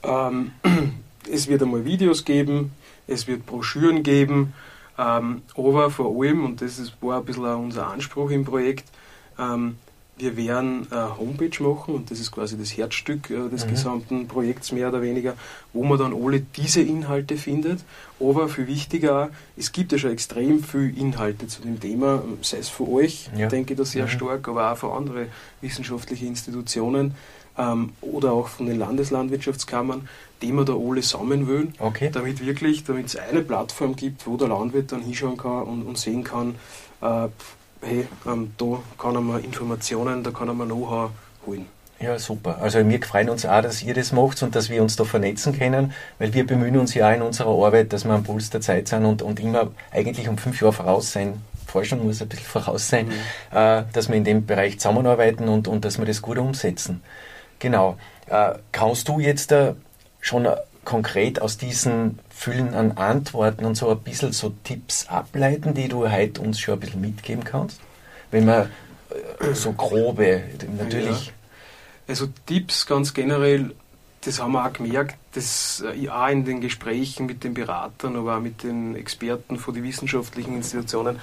Ähm, 0.04 0.52
es 1.32 1.48
wird 1.48 1.64
einmal 1.64 1.86
Videos 1.86 2.26
geben, 2.26 2.74
es 3.08 3.26
wird 3.26 3.46
Broschüren 3.46 4.04
geben, 4.04 4.54
ähm, 5.00 5.44
aber 5.56 5.90
vor 5.90 6.14
allem, 6.22 6.44
und 6.44 6.62
das 6.62 6.78
ist, 6.78 7.02
war 7.02 7.20
ein 7.20 7.26
bisschen 7.26 7.46
auch 7.46 7.60
unser 7.60 7.88
Anspruch 7.88 8.32
im 8.32 8.44
Projekt, 8.44 8.90
ähm, 9.40 9.78
wir 10.18 10.38
werden 10.38 10.88
eine 10.92 11.18
Homepage 11.18 11.64
machen 11.64 11.96
und 11.96 12.12
das 12.12 12.20
ist 12.20 12.32
quasi 12.32 12.58
das 12.58 12.78
Herzstück 12.78 13.30
äh, 13.30 13.50
des 13.50 13.66
mhm. 13.66 13.70
gesamten 13.70 14.28
Projekts 14.28 14.72
mehr 14.72 14.90
oder 14.90 15.02
weniger, 15.02 15.34
wo 15.74 15.84
man 15.84 15.98
dann 15.98 16.14
alle 16.14 16.40
diese 16.40 16.82
Inhalte 16.82 17.36
findet. 17.36 17.80
Aber 18.20 18.48
viel 18.48 18.68
wichtiger, 18.68 19.32
es 19.58 19.72
gibt 19.72 19.92
ja 19.92 19.98
schon 19.98 20.12
extrem 20.12 20.64
viele 20.64 20.92
Inhalte 20.92 21.48
zu 21.48 21.62
dem 21.62 21.80
Thema, 21.80 22.24
sei 22.42 22.60
es 22.60 22.70
von 22.70 22.90
euch, 22.90 23.30
ja. 23.36 23.48
denke 23.48 23.74
ich 23.74 23.78
da 23.78 23.86
sehr 23.86 24.06
mhm. 24.06 24.10
stark, 24.10 24.48
aber 24.48 24.72
auch 24.72 24.78
von 24.78 24.92
anderen 24.92 25.28
wissenschaftlichen 25.62 26.28
Institutionen 26.28 27.16
ähm, 27.58 27.94
oder 28.02 28.34
auch 28.34 28.48
von 28.48 28.68
den 28.68 28.78
Landeslandwirtschaftskammern, 28.78 30.08
die 30.42 30.52
man 30.52 30.66
da 30.66 30.74
alle 30.74 31.02
sammeln 31.02 31.48
will, 31.48 31.74
okay. 31.80 32.10
damit 32.12 32.46
wirklich, 32.46 32.84
damit 32.84 33.08
es 33.08 33.16
eine 33.16 33.42
Plattform 33.42 33.96
gibt, 33.96 34.28
wo 34.28 34.38
der 34.38 34.50
Landwirt 34.50 34.92
dann 34.92 35.02
hinschauen 35.02 35.38
kann 35.38 35.64
und, 35.64 35.84
und 35.84 35.98
sehen 35.98 36.24
kann, 36.24 36.56
äh, 37.02 37.30
hey, 37.84 38.08
ähm, 38.26 38.54
da 38.58 38.80
kann 38.98 39.24
man 39.24 39.44
Informationen, 39.44 40.24
da 40.24 40.32
kann 40.32 40.56
man 40.56 40.68
Know-how 40.68 41.12
holen. 41.46 41.68
Ja, 42.00 42.20
super. 42.20 42.58
Also 42.60 42.88
wir 42.88 43.02
freuen 43.02 43.30
uns 43.30 43.46
auch, 43.46 43.62
dass 43.62 43.82
ihr 43.82 43.94
das 43.94 44.12
macht 44.12 44.44
und 44.44 44.56
dass 44.56 44.70
wir 44.70 44.82
uns 44.82 44.98
da 44.98 45.06
vernetzen 45.06 45.58
können, 45.58 45.94
weil 46.20 46.34
wir 46.34 46.46
bemühen 46.46 46.78
uns 46.78 46.94
ja 46.94 47.10
auch 47.10 47.16
in 47.16 47.22
unserer 47.22 47.66
Arbeit, 47.66 47.94
dass 47.94 48.04
wir 48.04 48.12
am 48.12 48.24
Puls 48.24 48.50
der 48.50 48.60
Zeit 48.60 48.90
sind 48.90 49.06
und, 49.06 49.22
und 49.22 49.40
immer 49.40 49.72
eigentlich 49.92 50.28
um 50.28 50.38
fünf 50.38 50.60
Jahre 50.60 50.74
voraus 50.74 51.14
sein. 51.14 51.42
Forschung 51.66 52.06
muss 52.06 52.22
ein 52.22 52.28
bisschen 52.28 52.46
voraus 52.62 52.90
sein, 52.90 53.08
mhm. 53.08 53.58
äh, 53.58 53.84
dass 53.94 54.10
wir 54.10 54.16
in 54.16 54.26
dem 54.26 54.46
Bereich 54.46 54.80
zusammenarbeiten 54.80 55.48
und, 55.48 55.68
und 55.68 55.86
dass 55.86 55.98
wir 55.98 56.06
das 56.06 56.22
gut 56.22 56.38
umsetzen. 56.38 57.02
Genau. 57.60 57.98
Äh, 58.28 58.56
kannst 58.74 59.08
du 59.08 59.20
jetzt 59.20 59.54
äh, 59.54 59.74
schon 60.20 60.48
konkret 60.84 61.42
aus 61.42 61.58
diesen 61.58 62.20
Füllen 62.44 62.74
an 62.74 62.92
Antworten 62.98 63.64
und 63.64 63.76
so 63.76 63.90
ein 63.90 64.00
bisschen 64.00 64.34
so 64.34 64.54
Tipps 64.66 65.08
ableiten, 65.08 65.74
die 65.74 65.88
du 65.88 66.12
heute 66.12 66.42
uns 66.42 66.60
schon 66.60 66.74
ein 66.74 66.80
bisschen 66.82 67.00
mitgeben 67.00 67.46
kannst? 67.46 67.80
Wenn 68.32 68.44
man 68.44 68.70
äh, 69.40 69.54
so 69.54 69.72
grobe, 69.72 70.44
natürlich. 70.78 71.28
Ja. 71.28 71.34
Also 72.10 72.28
Tipps 72.46 72.86
ganz 72.86 73.14
generell, 73.14 73.72
das 74.26 74.42
haben 74.42 74.52
wir 74.52 74.66
auch 74.66 74.74
gemerkt, 74.74 75.16
dass 75.32 75.86
äh, 75.96 76.10
auch 76.10 76.28
in 76.28 76.44
den 76.44 76.60
Gesprächen 76.60 77.28
mit 77.28 77.46
den 77.46 77.54
Beratern, 77.54 78.18
aber 78.18 78.36
auch 78.36 78.42
mit 78.42 78.64
den 78.64 78.98
Experten 78.98 79.58
von 79.58 79.74
den 79.74 79.86
wissenschaftlichen 79.86 80.54
Institutionen, 80.54 81.22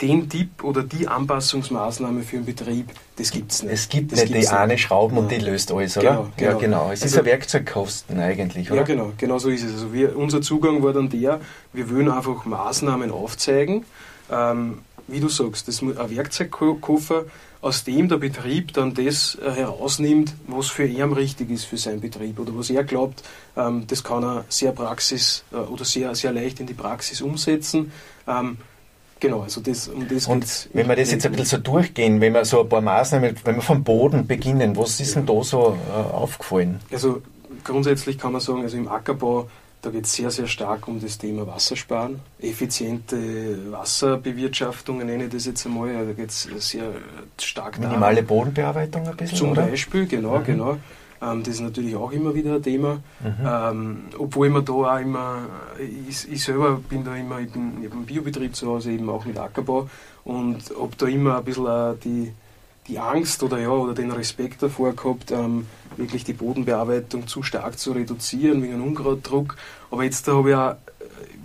den 0.00 0.28
Tipp 0.28 0.62
oder 0.62 0.82
die 0.82 1.08
Anpassungsmaßnahme 1.08 2.22
für 2.22 2.36
einen 2.36 2.44
Betrieb, 2.44 2.90
das 3.16 3.30
gibt 3.30 3.52
es 3.52 3.62
nicht. 3.62 3.72
Es 3.72 3.88
gibt 3.88 4.12
das 4.12 4.28
nicht 4.28 4.34
die 4.34 4.48
eine 4.48 4.76
Schrauben 4.76 5.16
und 5.16 5.30
die 5.30 5.38
löst 5.38 5.72
alles, 5.72 5.96
oder? 5.96 6.10
Genau, 6.10 6.30
genau. 6.36 6.50
Ja, 6.50 6.58
genau. 6.58 6.84
Es 6.92 7.02
also, 7.02 7.06
ist 7.06 7.18
ein 7.18 7.24
Werkzeugkosten 7.24 8.18
eigentlich, 8.20 8.70
oder? 8.70 8.80
Ja, 8.80 8.86
genau, 8.86 9.12
genau 9.16 9.38
so 9.38 9.48
ist 9.48 9.64
es. 9.64 9.72
Also 9.72 9.92
wir, 9.92 10.16
unser 10.16 10.42
Zugang 10.42 10.82
war 10.82 10.92
dann 10.92 11.08
der, 11.08 11.40
wir 11.72 11.90
wollen 11.90 12.10
einfach 12.10 12.44
Maßnahmen 12.44 13.10
aufzeigen. 13.10 13.84
Ähm, 14.30 14.78
wie 15.08 15.20
du 15.20 15.28
sagst, 15.28 15.68
das 15.68 15.82
ein 15.82 15.96
Werkzeugkoffer, 15.96 17.26
aus 17.60 17.84
dem 17.84 18.08
der 18.08 18.16
Betrieb 18.16 18.72
dann 18.74 18.94
das 18.94 19.36
äh, 19.36 19.50
herausnimmt, 19.50 20.34
was 20.46 20.68
für 20.68 20.84
ihn 20.84 21.12
richtig 21.12 21.50
ist 21.50 21.64
für 21.64 21.76
seinen 21.76 22.00
Betrieb 22.00 22.38
oder 22.38 22.56
was 22.56 22.70
er 22.70 22.84
glaubt, 22.84 23.22
ähm, 23.56 23.86
das 23.86 24.04
kann 24.04 24.22
er 24.22 24.44
sehr 24.48 24.72
praxis 24.72 25.44
äh, 25.52 25.56
oder 25.56 25.84
sehr, 25.84 26.14
sehr 26.14 26.32
leicht 26.32 26.60
in 26.60 26.66
die 26.66 26.74
Praxis 26.74 27.22
umsetzen. 27.22 27.92
Ähm, 28.26 28.58
Genau, 29.18 29.42
also 29.42 29.60
das, 29.62 29.88
um 29.88 30.06
das 30.08 30.26
Und 30.26 30.40
geht's 30.40 30.68
wenn 30.74 30.88
wir 30.88 30.96
das 30.96 31.10
jetzt 31.10 31.24
ein 31.24 31.32
bisschen 31.32 31.46
so 31.46 31.56
durchgehen, 31.58 32.20
wenn 32.20 32.34
wir 32.34 32.44
so 32.44 32.60
ein 32.60 32.68
paar 32.68 32.82
Maßnahmen, 32.82 33.34
wenn 33.44 33.54
wir 33.56 33.62
vom 33.62 33.82
Boden 33.82 34.26
beginnen, 34.26 34.76
was 34.76 35.00
ist 35.00 35.16
denn 35.16 35.24
da 35.24 35.42
so 35.42 35.78
äh, 35.88 36.14
aufgefallen? 36.14 36.80
Also 36.92 37.22
grundsätzlich 37.64 38.18
kann 38.18 38.32
man 38.32 38.40
sagen, 38.42 38.62
also 38.62 38.76
im 38.76 38.88
Ackerbau, 38.88 39.48
da 39.80 39.90
geht 39.90 40.04
es 40.04 40.12
sehr, 40.14 40.30
sehr 40.30 40.46
stark 40.48 40.86
um 40.88 41.00
das 41.00 41.16
Thema 41.16 41.46
Wassersparen, 41.46 42.20
effiziente 42.40 43.72
Wasserbewirtschaftung, 43.72 44.98
nenne 44.98 45.24
ich 45.24 45.30
das 45.30 45.46
jetzt 45.46 45.64
einmal. 45.66 45.92
Da 46.06 46.12
geht 46.12 46.30
es 46.30 46.48
sehr 46.58 46.84
stark 47.40 47.78
Minimale 47.78 48.22
Bodenbearbeitung 48.22 49.08
ein 49.08 49.16
bisschen, 49.16 49.38
Zum 49.38 49.50
oder? 49.52 49.62
Beispiel, 49.66 50.06
genau, 50.06 50.38
Mhm. 50.38 50.44
genau. 50.44 50.76
Ähm, 51.22 51.42
das 51.42 51.54
ist 51.54 51.60
natürlich 51.60 51.96
auch 51.96 52.12
immer 52.12 52.34
wieder 52.34 52.56
ein 52.56 52.62
Thema. 52.62 53.00
Mhm. 53.20 53.46
Ähm, 53.46 53.98
obwohl 54.18 54.50
man 54.50 54.64
da 54.64 54.72
auch 54.72 55.00
immer, 55.00 55.46
ich, 56.08 56.30
ich 56.30 56.42
selber 56.42 56.80
bin 56.88 57.04
da 57.04 57.14
immer, 57.16 57.40
ich, 57.40 57.50
bin, 57.50 57.78
ich 57.80 57.86
habe 57.86 57.96
einen 57.96 58.06
Biobetrieb 58.06 58.54
zu 58.54 58.68
Hause, 58.68 58.92
eben 58.92 59.08
auch 59.08 59.24
mit 59.24 59.38
Ackerbau 59.38 59.88
und 60.24 60.58
habe 60.78 60.96
da 60.96 61.06
immer 61.06 61.38
ein 61.38 61.44
bisschen 61.44 61.66
auch 61.66 61.94
die, 62.02 62.32
die 62.88 62.98
Angst 62.98 63.42
oder 63.42 63.58
ja, 63.58 63.70
oder 63.70 63.94
den 63.94 64.10
Respekt 64.10 64.62
davor 64.62 64.94
gehabt, 64.94 65.30
ähm, 65.30 65.66
wirklich 65.96 66.24
die 66.24 66.34
Bodenbearbeitung 66.34 67.26
zu 67.26 67.42
stark 67.42 67.78
zu 67.78 67.92
reduzieren 67.92 68.62
wegen 68.62 68.80
Unkrautdruck. 68.80 69.56
Aber 69.90 70.04
jetzt 70.04 70.28
da 70.28 70.34
habe 70.34 70.50
ich 70.50 70.56
auch, 70.56 70.70
äh, 70.70 70.76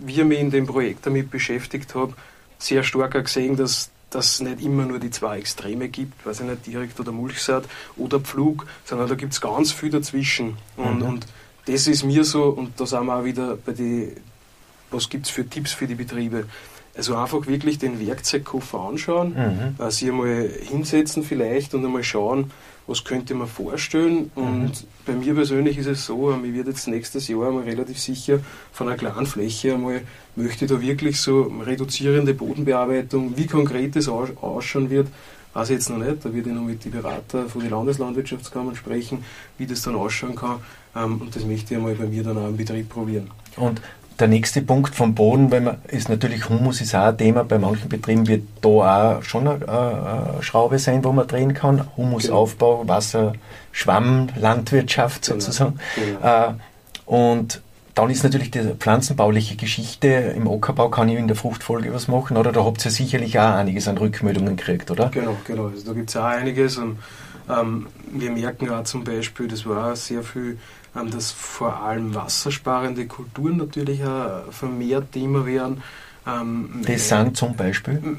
wie 0.06 0.13
ich 0.13 0.25
mich 0.25 0.40
in 0.40 0.51
dem 0.51 0.68
Projekt 0.68 1.06
damit 1.06 1.32
beschäftigt 1.32 1.96
habe, 1.96 2.13
sehr 2.60 2.84
stark 2.84 3.13
gesehen, 3.24 3.56
dass 3.56 3.90
dass 4.12 4.34
es 4.34 4.41
nicht 4.41 4.62
immer 4.62 4.86
nur 4.86 5.00
die 5.00 5.10
zwei 5.10 5.39
Extreme 5.39 5.89
gibt, 5.89 6.25
weiß 6.25 6.41
ich 6.41 6.46
nicht, 6.46 6.68
direkt 6.68 7.00
oder 7.00 7.12
Mulchsaat 7.12 7.63
oder 7.98 8.20
Pflug, 8.20 8.68
sondern 8.86 9.10
da 9.10 9.15
gibt 9.15 9.34
es 9.34 9.41
ganz 9.41 9.72
viel 9.72 9.89
dazwischen. 9.89 10.58
Und, 10.77 10.98
Mhm. 11.00 11.03
und 11.08 11.27
das 11.65 11.88
ist 11.88 12.03
mir 12.03 12.24
so, 12.24 12.46
und 12.50 12.80
da 12.80 12.86
sind 12.86 13.06
wir 13.06 13.15
auch 13.15 13.24
wieder 13.24 13.56
bei 13.58 13.72
den, 13.74 14.18
was 14.91 15.10
gibt 15.10 15.25
es 15.25 15.32
für 15.32 15.48
Tipps 15.48 15.72
für 15.72 15.88
die 15.88 15.96
Betriebe. 15.96 16.46
Also 17.01 17.15
einfach 17.15 17.48
wirklich 17.48 17.79
den 17.79 18.00
Werkzeugkoffer 18.00 18.79
anschauen, 18.79 19.29
Mhm. 19.34 19.84
äh, 19.84 19.89
sich 19.89 20.08
einmal 20.10 20.48
hinsetzen 20.70 21.24
vielleicht 21.24 21.74
und 21.74 21.84
einmal 21.84 22.03
schauen, 22.03 22.51
was 22.86 23.03
könnte 23.03 23.34
man 23.34 23.48
vorstellen. 23.48 24.29
Und 24.36 24.65
Mhm. 24.65 24.72
bei 25.08 25.13
mir 25.13 25.34
persönlich 25.34 25.79
ist 25.79 25.88
es 25.88 26.05
so, 26.05 26.31
ähm, 26.31 26.46
ich 26.46 26.53
werde 26.53 26.70
jetzt 26.70 26.88
nächstes 26.88 27.27
Jahr 27.27 27.48
einmal 27.48 27.63
relativ 27.63 27.98
sicher 28.00 28.38
von 28.72 28.88
einer 28.88 28.98
kleinen 28.98 29.25
Fläche 29.25 29.74
einmal, 29.74 30.01
möchte 30.36 30.67
da 30.67 30.79
wirklich 30.79 31.20
so 31.20 31.51
reduzierende 31.65 32.36
Bodenbearbeitung, 32.36 33.36
wie 33.36 33.48
konkret 33.48 33.96
das 33.96 34.08
aus- 34.08 34.38
ausschauen 34.39 34.91
wird, 34.91 35.08
weiß 35.55 35.72
ich 35.72 35.77
jetzt 35.77 35.89
noch 35.89 35.98
nicht. 35.98 36.24
Da 36.24 36.31
werde 36.31 36.50
ich 36.51 36.55
noch 36.55 36.62
mit 36.62 36.86
den 36.86 36.91
Beratern 36.91 37.50
von 37.50 37.62
den 37.62 37.72
Landeslandwirtschaftskammern 37.72 38.75
sprechen, 38.75 39.24
wie 39.58 39.65
das 39.65 39.81
dann 39.81 39.96
ausschauen 39.96 40.36
kann. 40.36 40.58
Ähm, 40.96 41.20
Und 41.20 41.36
das 41.36 41.46
möchte 41.46 41.74
ich 41.74 41.77
einmal 41.79 41.96
bei 41.96 42.05
mir 42.05 42.22
dann 42.22 42.38
auch 42.38 42.48
im 42.50 42.58
Betrieb 42.58 42.89
probieren. 42.89 43.31
Und 43.58 43.81
der 44.20 44.27
nächste 44.27 44.62
Punkt 44.62 44.94
vom 44.96 45.15
Boden, 45.15 45.51
wenn 45.51 45.63
man, 45.63 45.77
ist 45.88 46.10
natürlich 46.10 46.48
Humus 46.50 46.82
ist 46.82 46.94
auch 46.96 47.06
ein 47.08 47.18
Thema. 47.18 47.44
Bei 47.44 47.58
manchen 47.58 47.89
Betrieben 47.89 48.27
wird 48.27 48.44
da 48.62 49.18
auch 49.18 49.24
schon 49.24 49.48
eine, 49.48 49.68
eine 49.68 50.44
Schraube 50.44 50.77
sein, 50.80 51.03
wo 51.03 51.12
man 51.12 51.27
drehen 51.27 51.53
kann. 51.53 51.88
Humusaufbau, 51.98 52.88
Wasser, 52.88 53.34
Schwamm, 53.72 54.30
Landwirtschaft 54.36 55.25
Genau. 55.25 55.39
sozusagen. 55.39 55.80
Genau. 55.96 56.50
Äh, 56.50 56.53
und 57.06 57.62
dann 57.96 58.10
ist 58.10 58.24
natürlich 58.24 58.51
die 58.51 58.60
pflanzenbauliche 58.80 59.56
Geschichte. 59.58 60.08
Im 60.08 60.48
Ackerbau 60.48 60.89
kann 60.89 61.10
ich 61.10 61.18
in 61.18 61.27
der 61.27 61.36
Fruchtfolge 61.36 61.94
was 61.94 62.08
machen, 62.08 62.38
oder? 62.38 62.51
Da 62.51 62.63
habt 62.63 62.84
ihr 62.86 62.91
sicherlich 62.91 63.38
auch 63.38 63.53
einiges 63.56 63.88
an 63.88 63.98
Rückmeldungen 63.98 64.56
gekriegt, 64.56 64.91
oder? 64.91 65.10
Genau, 65.10 65.36
genau. 65.46 65.68
Also 65.68 65.86
da 65.88 65.94
gibt 65.94 66.10
es 66.10 66.15
auch 66.15 66.24
einiges. 66.24 66.77
Und, 66.77 67.00
ähm, 67.50 67.88
wir 68.12 68.31
merken 68.31 68.69
auch 68.69 68.83
zum 68.83 69.03
Beispiel, 69.03 69.48
das 69.48 69.65
war 69.65 69.95
sehr 69.95 70.24
viel, 70.24 70.57
ähm, 70.95 71.10
dass 71.10 71.31
vor 71.31 71.81
allem 71.81 72.13
wassersparende 72.13 73.05
Kulturen 73.05 73.57
natürlich 73.57 74.03
auch 74.03 74.51
vermehrt 74.51 75.12
Thema 75.12 75.45
werden. 75.45 75.81
Ähm, 76.27 76.81
Das 76.86 77.10
sind 77.10 77.36
zum 77.36 77.55
Beispiel. 77.55 78.17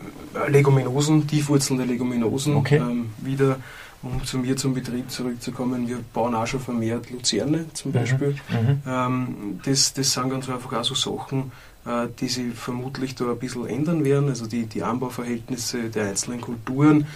Leguminosen, 0.48 1.26
tiefwurzelnde 1.26 1.84
Leguminosen. 1.84 2.56
Okay. 2.56 2.76
Ähm, 2.76 3.10
wieder, 3.18 3.56
um 4.02 4.24
zu 4.24 4.38
mir 4.38 4.56
zum 4.56 4.74
Betrieb 4.74 5.10
zurückzukommen, 5.10 5.86
wir 5.86 5.98
bauen 6.12 6.34
auch 6.34 6.46
schon 6.46 6.60
vermehrt 6.60 7.10
Luzerne 7.10 7.66
zum 7.74 7.92
Beispiel. 7.92 8.36
Mhm. 8.50 8.82
Ähm, 8.86 9.60
das, 9.64 9.92
das 9.94 10.12
sind 10.12 10.30
ganz 10.30 10.48
einfach 10.48 10.72
auch 10.72 10.84
so 10.84 10.94
Sachen, 10.94 11.52
äh, 11.86 12.08
die 12.18 12.28
sich 12.28 12.54
vermutlich 12.54 13.14
da 13.14 13.30
ein 13.30 13.38
bisschen 13.38 13.66
ändern 13.66 14.04
werden. 14.04 14.28
Also 14.28 14.46
die, 14.46 14.66
die 14.66 14.82
Anbauverhältnisse 14.82 15.90
der 15.90 16.08
einzelnen 16.08 16.40
Kulturen, 16.40 17.06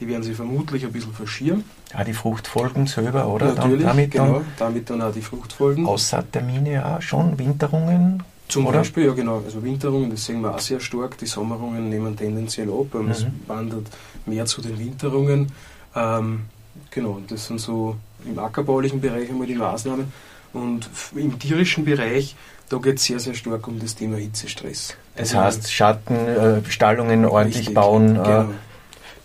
die 0.00 0.08
werden 0.08 0.22
sich 0.22 0.36
vermutlich 0.36 0.84
ein 0.84 0.92
bisschen 0.92 1.12
verschieren. 1.12 1.64
Auch 1.94 2.04
die 2.04 2.12
Fruchtfolgen 2.12 2.86
selber, 2.86 3.26
oder? 3.28 3.54
Natürlich, 3.54 3.78
dann, 3.78 3.86
damit 3.88 4.10
genau. 4.10 4.32
dann 4.34 4.44
damit 4.58 4.90
dann 4.90 5.02
auch 5.02 5.12
die 5.12 5.22
Fruchtfolgen. 5.22 5.86
Aussaattermine 5.86 6.84
auch 6.84 7.02
schon, 7.02 7.38
Winterungen. 7.38 8.22
Zum 8.48 8.66
oder? 8.66 8.78
Beispiel, 8.78 9.06
ja 9.06 9.12
genau, 9.12 9.42
also 9.44 9.62
Winterungen, 9.62 10.10
das 10.10 10.24
sehen 10.24 10.40
wir 10.40 10.54
auch 10.54 10.58
sehr 10.60 10.78
stark. 10.80 11.18
Die 11.18 11.26
Sommerungen 11.26 11.88
nehmen 11.88 12.16
tendenziell 12.16 12.68
ab, 12.68 12.86
aber 12.94 13.10
es 13.10 13.24
Mhm. 13.24 13.40
wandert 13.46 13.86
mehr 14.26 14.46
zu 14.46 14.60
den 14.62 14.78
Winterungen. 14.78 15.50
Ähm, 15.96 16.42
genau, 16.90 17.18
das 17.28 17.46
sind 17.46 17.60
so 17.60 17.96
im 18.24 18.38
ackerbaulichen 18.38 19.00
Bereich 19.00 19.30
einmal 19.30 19.46
die 19.46 19.54
Maßnahmen. 19.56 20.12
Und 20.52 20.88
im 21.14 21.38
tierischen 21.38 21.84
Bereich, 21.84 22.36
da 22.68 22.78
geht 22.78 22.98
es 22.98 23.04
sehr, 23.04 23.18
sehr 23.18 23.34
stark 23.34 23.66
um 23.66 23.78
das 23.80 23.94
Thema 23.94 24.16
Hitzestress. 24.16 24.94
Das 25.16 25.34
Also, 25.34 25.40
heißt, 25.44 25.72
Schatten, 25.72 26.14
äh, 26.14 26.60
Stallungen 26.70 27.24
ordentlich 27.24 27.58
Richtig, 27.58 27.74
bauen. 27.74 28.14
Genau. 28.14 28.50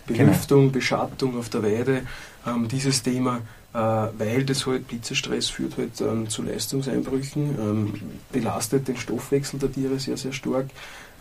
Belüftung, 0.06 0.72
Beschattung 0.72 1.38
auf 1.38 1.48
der 1.48 1.62
Weide, 1.62 2.02
ähm, 2.46 2.68
dieses 2.68 3.02
Thema, 3.02 3.40
äh, 3.74 3.78
weil 3.78 4.44
das 4.44 4.66
halt 4.66 4.84
Hitzestress 4.90 5.48
führt 5.48 5.78
halt 5.78 6.00
ähm, 6.00 6.28
zu 6.28 6.42
Leistungseinbrüchen, 6.42 7.58
ähm, 7.58 7.94
belastet 8.30 8.88
den 8.88 8.96
Stoffwechsel 8.96 9.58
der 9.58 9.72
Tiere 9.72 9.98
sehr, 9.98 10.16
sehr 10.16 10.32
stark 10.32 10.66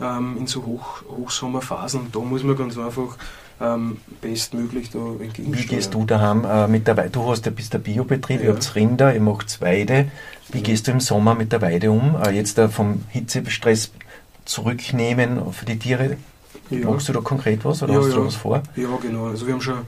ähm, 0.01 0.35
in 0.37 0.47
so 0.47 0.65
Hoch, 0.65 1.03
Hochsommerphasen. 1.09 2.11
Da 2.11 2.19
muss 2.19 2.43
man 2.43 2.57
ganz 2.57 2.77
einfach 2.77 3.17
ähm, 3.61 3.97
bestmöglich 4.21 4.89
da 4.89 4.99
entgegensteuern. 4.99 5.53
wie 5.53 5.67
gehst 5.75 5.93
du 5.93 6.03
daheim 6.03 6.43
äh, 6.45 6.67
mit 6.67 6.87
der 6.87 6.97
Weide? 6.97 7.11
Du 7.11 7.29
hast 7.29 7.45
ja 7.45 7.51
bist 7.51 7.73
der 7.73 7.79
Biobetrieb, 7.79 8.39
Ja. 8.39 8.47
ihr 8.47 8.53
habt 8.53 8.75
Rinder, 8.75 9.13
ihr 9.13 9.21
macht 9.21 9.61
Weide. 9.61 10.09
Wie 10.51 10.61
gehst 10.61 10.87
du 10.87 10.91
im 10.91 10.99
Sommer 10.99 11.35
mit 11.35 11.51
der 11.51 11.61
Weide 11.61 11.91
um? 11.91 12.17
Äh, 12.21 12.31
jetzt 12.31 12.57
äh, 12.57 12.67
vom 12.67 13.03
Hitzestress 13.09 13.91
zurücknehmen 14.45 15.53
für 15.53 15.65
die 15.65 15.77
Tiere. 15.77 16.17
Ja. 16.71 16.89
Machst 16.89 17.09
du 17.09 17.13
da 17.13 17.19
konkret 17.21 17.63
was 17.65 17.83
oder 17.83 17.93
Ja, 17.93 17.99
hast 17.99 18.11
du 18.13 18.15
da 18.19 18.25
was 18.25 18.35
vor? 18.35 18.63
Ja, 18.75 18.87
genau. 19.01 19.25
Also 19.27 19.45
wir 19.45 19.53
haben 19.53 19.61
schon 19.61 19.79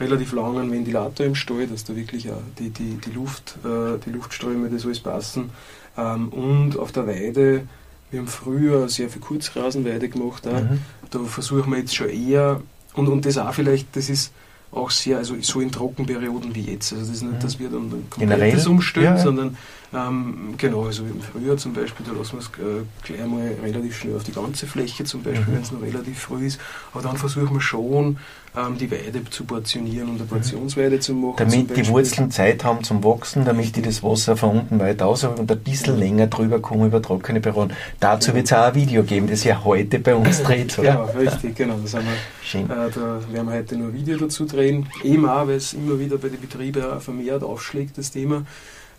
relativ 0.00 0.32
lange 0.32 0.60
einen 0.60 0.72
Ventilator 0.72 1.26
im 1.26 1.34
Stall, 1.34 1.66
dass 1.66 1.84
da 1.84 1.94
wirklich 1.94 2.30
auch 2.30 2.40
die, 2.58 2.70
die, 2.70 2.96
die, 2.96 3.10
Luft, 3.10 3.56
äh, 3.64 3.98
die 4.04 4.10
Luftströme, 4.10 4.68
das 4.70 4.84
alles 4.86 5.00
passen. 5.00 5.50
Ähm, 5.96 6.28
und 6.30 6.78
auf 6.78 6.92
der 6.92 7.06
Weide, 7.06 7.62
wir 8.10 8.20
haben 8.20 8.26
früher 8.28 8.88
sehr 8.88 9.08
viel 9.10 9.20
Kurzrasenweide 9.20 10.08
gemacht. 10.08 10.46
Auch. 10.48 10.52
Mhm. 10.62 10.80
Da 11.10 11.18
versuchen 11.20 11.70
wir 11.70 11.78
jetzt 11.78 11.94
schon 11.94 12.08
eher, 12.08 12.62
und, 12.94 13.08
und 13.08 13.26
das 13.26 13.36
auch 13.38 13.52
vielleicht, 13.52 13.94
das 13.94 14.08
ist 14.08 14.32
auch 14.72 14.90
sehr, 14.90 15.18
also 15.18 15.34
so 15.40 15.60
in 15.60 15.70
Trockenperioden 15.72 16.54
wie 16.54 16.62
jetzt. 16.62 16.92
Also 16.92 17.04
das 17.04 17.16
ist 17.16 17.22
nicht, 17.22 17.34
Mhm. 17.34 17.40
dass 17.40 17.58
wir 17.58 17.68
dann 17.68 17.90
Generell? 18.16 18.38
komplettes 18.38 18.66
umstellen, 18.66 19.18
sondern 19.18 19.56
ähm, 19.92 20.54
genau, 20.56 20.84
also 20.86 21.02
im 21.02 21.20
Frühjahr 21.20 21.56
zum 21.56 21.72
Beispiel, 21.72 22.06
da 22.06 22.12
lassen 22.12 22.32
wir 22.34 22.38
es 22.38 22.46
äh, 22.46 22.84
gleich 23.02 23.26
mal 23.26 23.50
relativ 23.62 23.96
schnell 23.98 24.16
auf 24.16 24.22
die 24.22 24.32
ganze 24.32 24.66
Fläche 24.66 25.02
zum 25.04 25.22
Beispiel, 25.22 25.44
Mhm. 25.48 25.54
wenn 25.56 25.62
es 25.62 25.72
noch 25.72 25.82
relativ 25.82 26.18
früh 26.18 26.46
ist. 26.46 26.60
Aber 26.92 27.02
dann 27.02 27.16
versuchen 27.16 27.52
wir 27.54 27.60
schon, 27.60 28.18
ähm, 28.56 28.78
die 28.78 28.90
Weide 28.90 29.24
zu 29.30 29.44
portionieren 29.44 30.08
und 30.10 30.16
eine 30.16 30.24
Portionsweide 30.26 31.00
zu 31.00 31.14
machen. 31.14 31.34
Mhm. 31.44 31.50
Damit 31.66 31.76
die. 31.76 31.88
Wurzeln 31.88 32.30
Zeit 32.30 32.62
haben 32.64 32.84
zum 32.84 33.02
Wachsen, 33.02 33.44
damit 33.44 33.74
die 33.74 33.82
das 33.82 34.02
Wasser 34.02 34.36
von 34.36 34.60
unten 34.60 34.78
weit 34.78 35.02
aus 35.02 35.24
und 35.24 35.50
ein 35.50 35.58
bisschen 35.60 35.98
länger 35.98 36.28
drüber 36.28 36.60
kommen 36.60 36.86
über 36.86 37.02
trockene 37.02 37.40
Perioden. 37.40 37.72
Dazu 37.98 38.32
wird 38.34 38.46
es 38.46 38.52
auch 38.52 38.66
ein 38.66 38.74
Video 38.76 39.02
geben, 39.02 39.26
das 39.28 39.42
ja 39.44 39.64
heute 39.64 39.98
bei 39.98 40.14
uns 40.14 40.40
dreht, 40.44 40.76
Genau, 40.76 41.04
oder? 41.04 41.18
richtig, 41.18 41.56
genau. 41.56 41.74
Das 41.82 41.94
haben 41.94 42.04
wir, 42.04 42.12
Schön. 42.44 42.64
äh, 42.70 42.90
da 42.94 43.20
werden 43.32 43.48
wir 43.48 43.54
heute 43.56 43.76
noch 43.76 43.86
ein 43.88 43.94
Video 43.94 44.16
dazu 44.18 44.44
drehen. 44.44 44.86
Eben 45.02 45.28
auch, 45.28 45.48
weil 45.48 45.56
es 45.56 45.72
immer 45.72 45.98
wieder 45.98 46.16
bei 46.18 46.28
den 46.28 46.40
Betrieben 46.40 47.00
vermehrt 47.00 47.42
aufschlägt, 47.42 47.98
das 47.98 48.10
Thema. 48.12 48.44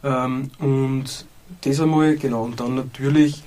Ähm, 0.03 0.49
und 0.59 1.25
das 1.61 1.79
einmal, 1.79 2.15
genau. 2.15 2.43
Und 2.43 2.59
dann 2.59 2.75
natürlich 2.75 3.43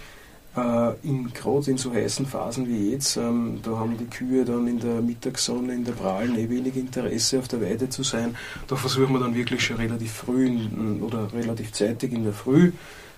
äh, 0.57 0.93
in, 1.03 1.33
gerade 1.33 1.71
in 1.71 1.79
so 1.79 1.93
heißen 1.93 2.27
Phasen 2.27 2.69
wie 2.69 2.93
jetzt, 2.93 3.17
ähm, 3.17 3.61
da 3.63 3.73
haben 3.73 3.97
die 3.99 4.07
Kühe 4.07 4.45
dann 4.45 4.67
in 4.67 4.79
der 4.79 5.01
Mittagssonne, 5.01 5.75
in 5.75 5.85
der 5.85 5.93
Prahlen 5.93 6.39
eh 6.39 6.49
wenig 6.49 6.77
Interesse 6.77 7.39
auf 7.39 7.49
der 7.49 7.61
Weide 7.61 7.89
zu 7.89 8.03
sein. 8.03 8.37
Da 8.69 8.77
versuchen 8.77 9.13
wir 9.13 9.21
dann 9.21 9.35
wirklich 9.35 9.65
schon 9.65 9.77
relativ 9.77 10.13
früh 10.13 10.47
in, 10.47 11.03
oder 11.03 11.33
relativ 11.33 11.73
zeitig 11.73 12.13
in 12.13 12.25
der 12.25 12.33
Früh 12.33 12.73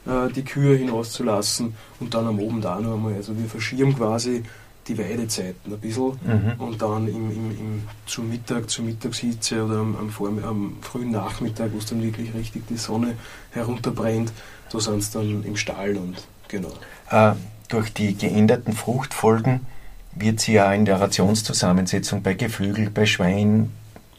äh, 0.06 0.32
die 0.34 0.44
Kühe 0.44 0.76
hinauszulassen 0.76 1.74
und 2.00 2.14
dann 2.14 2.26
am 2.26 2.38
Abend 2.38 2.64
auch 2.64 2.80
noch 2.80 2.94
einmal. 2.94 3.14
Also 3.14 3.36
wir 3.36 3.46
verschieben 3.46 3.94
quasi 3.94 4.42
die 4.88 4.96
Weidezeiten 4.98 5.72
ein 5.72 5.78
bisschen 5.80 6.18
Mhm. 6.24 6.52
und 6.58 6.80
dann 6.82 7.08
im, 7.08 7.30
im, 7.30 7.50
im, 7.50 7.82
zum 8.06 8.28
Mittag, 8.28 8.70
zur 8.70 8.84
Mittagshitze 8.84 9.64
oder 9.64 9.78
am, 9.78 9.96
am, 9.96 10.10
Vorm- 10.10 10.42
am 10.44 10.76
frühen 10.80 11.10
Nachmittag, 11.10 11.72
wo 11.72 11.78
es 11.78 11.86
dann 11.86 12.02
wirklich 12.02 12.32
richtig 12.34 12.66
die 12.68 12.76
Sonne 12.76 13.14
herunterbrennt, 13.50 14.32
da 14.70 14.80
sind 14.80 14.98
es 14.98 15.10
dann 15.10 15.42
im 15.44 15.56
Stall 15.56 15.96
und 15.96 16.24
genau. 16.48 16.72
Äh, 17.10 17.32
durch 17.68 17.92
die 17.92 18.14
geänderten 18.14 18.72
Fruchtfolgen 18.74 19.60
wird 20.14 20.40
sie 20.40 20.52
ja 20.54 20.72
in 20.72 20.84
der 20.84 21.00
Rationszusammensetzung 21.00 22.22
bei 22.22 22.34
Geflügel, 22.34 22.90
bei 22.90 23.06
Schwein, 23.06 23.70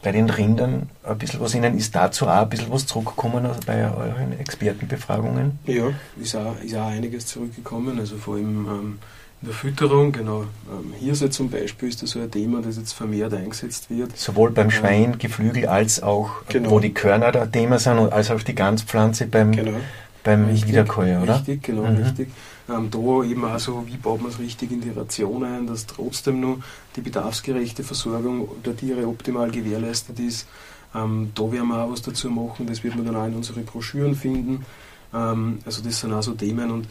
bei 0.02 0.12
den 0.12 0.30
Rindern 0.30 0.88
ein 1.02 1.18
bisschen 1.18 1.40
was 1.40 1.54
Ihnen 1.56 1.76
ist 1.76 1.94
dazu 1.96 2.26
auch 2.28 2.42
ein 2.42 2.48
bisschen 2.48 2.70
was 2.70 2.86
zurückgekommen 2.86 3.44
also 3.46 3.60
bei 3.66 3.82
euren 3.90 4.38
Expertenbefragungen? 4.38 5.58
Ja, 5.66 5.90
ist 6.20 6.36
auch, 6.36 6.54
ist 6.62 6.76
auch 6.76 6.86
einiges 6.86 7.26
zurückgekommen. 7.26 7.98
Also 7.98 8.16
vor 8.16 8.36
allem 8.36 8.66
ähm, 8.68 8.98
In 9.40 9.48
der 9.48 9.54
Fütterung, 9.54 10.10
genau. 10.10 10.42
Ähm, 10.68 10.92
Hirse 10.98 11.30
zum 11.30 11.48
Beispiel 11.48 11.88
ist 11.88 12.02
das 12.02 12.10
so 12.10 12.20
ein 12.20 12.30
Thema, 12.30 12.60
das 12.60 12.76
jetzt 12.76 12.92
vermehrt 12.92 13.32
eingesetzt 13.32 13.88
wird. 13.88 14.16
Sowohl 14.16 14.50
beim 14.50 14.70
Schwein, 14.70 15.16
Geflügel, 15.18 15.66
als 15.66 16.02
auch, 16.02 16.30
genau. 16.48 16.70
wo 16.70 16.80
die 16.80 16.92
Körner 16.92 17.30
da 17.30 17.46
Thema 17.46 17.78
sind, 17.78 17.98
als 18.12 18.32
auch 18.32 18.42
die 18.42 18.54
Ganzpflanze 18.54 19.26
beim, 19.26 19.52
genau. 19.52 19.78
beim 20.24 20.46
richtig, 20.46 20.68
Wiederkäuer, 20.70 21.22
oder? 21.22 21.36
Richtig, 21.36 21.62
genau, 21.62 21.84
mhm. 21.84 21.98
richtig. 21.98 22.28
Ähm, 22.68 22.90
da 22.90 23.24
eben 23.24 23.44
auch 23.44 23.58
so, 23.60 23.84
wie 23.86 23.96
baut 23.96 24.20
man 24.20 24.32
es 24.32 24.40
richtig 24.40 24.72
in 24.72 24.80
die 24.80 24.90
Ration 24.90 25.44
ein, 25.44 25.68
dass 25.68 25.86
trotzdem 25.86 26.40
nur 26.40 26.58
die 26.96 27.00
bedarfsgerechte 27.00 27.84
Versorgung 27.84 28.48
der 28.64 28.76
Tiere 28.76 29.06
optimal 29.06 29.52
gewährleistet 29.52 30.18
ist. 30.18 30.48
Ähm, 30.94 31.30
da 31.34 31.50
werden 31.52 31.68
wir 31.68 31.84
auch 31.84 31.92
was 31.92 32.02
dazu 32.02 32.28
machen, 32.28 32.66
das 32.66 32.82
wird 32.82 32.96
man 32.96 33.06
dann 33.06 33.16
auch 33.16 33.26
in 33.26 33.36
unsere 33.36 33.60
Broschüren 33.60 34.16
finden. 34.16 34.66
Ähm, 35.14 35.60
also 35.64 35.82
das 35.82 36.00
sind 36.00 36.12
auch 36.12 36.22
so 36.22 36.32
Themen 36.32 36.70
und 36.72 36.88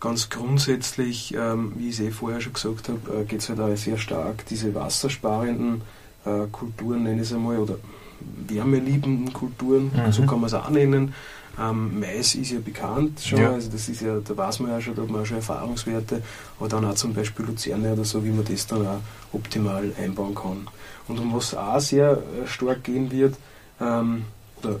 ganz 0.00 0.28
grundsätzlich, 0.28 1.34
ähm, 1.34 1.72
wie 1.76 1.88
ich 1.88 1.98
es 1.98 2.00
eh 2.00 2.10
vorher 2.10 2.40
schon 2.40 2.52
gesagt 2.52 2.88
habe, 2.88 3.20
äh, 3.20 3.24
geht 3.24 3.40
es 3.40 3.48
halt 3.48 3.60
auch 3.60 3.74
sehr 3.76 3.98
stark 3.98 4.44
diese 4.46 4.74
wassersparenden 4.74 5.82
äh, 6.24 6.46
Kulturen, 6.52 7.04
nenne 7.04 7.22
ich 7.22 7.28
es 7.28 7.32
einmal, 7.32 7.58
oder 7.58 7.76
wärmeliebenden 8.20 9.32
Kulturen, 9.32 9.90
mhm. 9.94 10.12
so 10.12 10.22
kann 10.22 10.40
man 10.40 10.46
es 10.46 10.54
auch 10.54 10.70
nennen. 10.70 11.14
Ähm, 11.58 11.98
Mais 11.98 12.34
ist 12.34 12.50
ja 12.50 12.60
bekannt 12.60 13.20
schon, 13.20 13.38
ja. 13.38 13.52
also 13.52 13.70
das 13.70 13.88
ist 13.88 14.02
ja, 14.02 14.18
da 14.18 14.36
weiß 14.36 14.60
man 14.60 14.72
ja 14.72 14.80
schon, 14.80 14.94
da 14.94 15.02
hat 15.02 15.10
man 15.10 15.22
auch 15.22 15.26
schon 15.26 15.38
Erfahrungswerte, 15.38 16.22
aber 16.58 16.68
dann 16.68 16.84
auch 16.84 16.94
zum 16.94 17.14
Beispiel 17.14 17.46
Luzerne 17.46 17.94
oder 17.94 18.04
so, 18.04 18.22
wie 18.24 18.30
man 18.30 18.44
das 18.44 18.66
dann 18.66 18.86
auch 18.86 19.00
optimal 19.32 19.90
einbauen 19.98 20.34
kann. 20.34 20.68
Und 21.08 21.18
um 21.18 21.34
was 21.34 21.54
auch 21.54 21.80
sehr 21.80 22.12
äh, 22.12 22.46
stark 22.46 22.84
gehen 22.84 23.10
wird, 23.10 23.36
ähm, 23.80 24.24
oder 24.62 24.80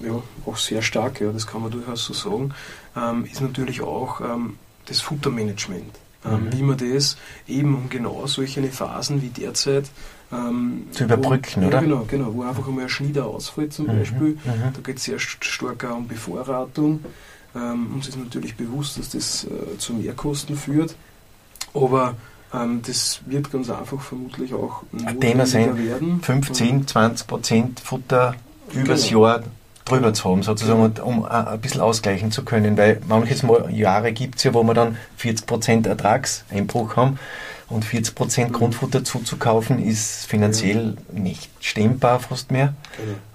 ja, 0.00 0.22
auch 0.46 0.56
sehr 0.56 0.82
stark, 0.82 1.20
ja, 1.20 1.32
das 1.32 1.46
kann 1.46 1.62
man 1.62 1.70
durchaus 1.70 2.04
so 2.04 2.12
sagen, 2.12 2.54
ähm, 2.96 3.24
ist 3.24 3.40
natürlich 3.40 3.82
auch 3.82 4.20
ähm, 4.20 4.56
das 4.86 5.00
Futtermanagement. 5.00 5.98
Ähm, 6.24 6.44
mhm. 6.44 6.52
Wie 6.52 6.62
man 6.62 6.76
das 6.76 7.16
eben 7.48 7.74
um 7.74 7.88
genau 7.88 8.26
solche 8.26 8.62
Phasen 8.64 9.22
wie 9.22 9.28
derzeit 9.28 9.86
ähm, 10.32 10.86
zu 10.90 11.04
überbrücken, 11.04 11.62
wo, 11.62 11.66
oder? 11.66 11.78
Ja, 11.78 11.80
genau, 11.80 12.04
genau, 12.06 12.34
wo 12.34 12.42
einfach 12.42 12.68
einmal 12.68 12.84
ein 12.84 12.90
Schnieder 12.90 13.26
ausfällt 13.26 13.72
zum 13.72 13.86
mhm. 13.86 13.98
Beispiel. 13.98 14.28
Mhm. 14.44 14.72
Da 14.74 14.80
geht 14.82 14.98
es 14.98 15.04
sehr 15.04 15.18
stark 15.18 15.84
auch 15.84 15.96
um 15.96 16.08
Bevorratung. 16.08 17.00
Ähm, 17.54 17.94
uns 17.94 18.06
ist 18.06 18.18
natürlich 18.18 18.54
bewusst, 18.54 18.98
dass 18.98 19.10
das 19.10 19.44
äh, 19.44 19.78
zu 19.78 19.94
Mehrkosten 19.94 20.56
führt, 20.56 20.94
aber 21.74 22.14
ähm, 22.52 22.82
das 22.86 23.20
wird 23.26 23.50
ganz 23.50 23.70
einfach 23.70 24.00
vermutlich 24.00 24.54
auch 24.54 24.82
ein 24.92 25.20
Thema 25.20 25.46
sein, 25.46 25.76
werden. 25.76 26.20
15, 26.22 26.86
20 26.86 27.26
Prozent 27.26 27.80
Futter 27.80 28.34
übers 28.72 29.08
genau. 29.08 29.26
Jahr 29.26 29.42
drüber 29.84 30.12
zu 30.12 30.30
haben, 30.30 30.42
sozusagen, 30.42 30.92
um 31.02 31.24
ein 31.24 31.60
bisschen 31.60 31.80
ausgleichen 31.80 32.30
zu 32.30 32.44
können, 32.44 32.76
weil 32.76 33.00
manches 33.08 33.44
Jahre 33.70 34.12
gibt 34.12 34.36
es 34.38 34.44
ja, 34.44 34.54
wo 34.54 34.62
wir 34.62 34.74
dann 34.74 34.96
40% 35.20 35.88
Ertragseinbruch 35.88 36.96
haben 36.96 37.18
und 37.68 37.84
40% 37.84 38.48
mhm. 38.48 38.52
Grundfutter 38.52 39.04
zuzukaufen 39.04 39.82
ist 39.82 40.26
finanziell 40.26 40.96
nicht 41.12 41.50
stemmbar 41.60 42.20
fast 42.20 42.50
mehr. 42.50 42.74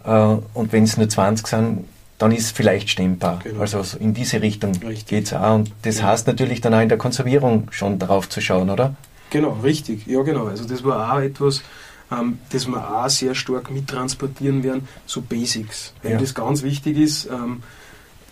Genau. 0.03 0.43
Und 0.53 0.71
wenn 0.73 0.83
es 0.83 0.97
nur 0.97 1.09
20 1.09 1.47
sind, 1.47 1.85
dann 2.17 2.31
ist 2.31 2.45
es 2.45 2.51
vielleicht 2.51 2.89
stemmbar. 2.89 3.39
Genau. 3.43 3.61
Also 3.61 3.81
in 3.97 4.13
diese 4.13 4.41
Richtung 4.41 4.73
geht 5.07 5.25
es 5.25 5.33
auch. 5.33 5.55
Und 5.55 5.71
das 5.81 5.99
ja. 5.99 6.05
heißt 6.05 6.27
natürlich 6.27 6.61
dann 6.61 6.73
auch 6.73 6.81
in 6.81 6.89
der 6.89 6.97
Konservierung 6.97 7.67
schon 7.71 7.99
darauf 7.99 8.29
zu 8.29 8.41
schauen, 8.41 8.69
oder? 8.69 8.95
Genau, 9.29 9.57
richtig. 9.63 10.05
Ja, 10.05 10.21
genau. 10.21 10.47
Also 10.47 10.65
das 10.65 10.83
war 10.83 11.13
auch 11.13 11.19
etwas, 11.19 11.63
ähm, 12.11 12.39
das 12.51 12.67
wir 12.67 12.97
auch 12.97 13.09
sehr 13.09 13.35
stark 13.35 13.71
mittransportieren 13.71 14.63
werden, 14.63 14.87
so 15.05 15.21
Basics. 15.21 15.93
Weil 16.03 16.13
ja. 16.13 16.17
das 16.17 16.33
ganz 16.33 16.63
wichtig 16.63 16.97
ist, 16.97 17.25
ähm, 17.25 17.63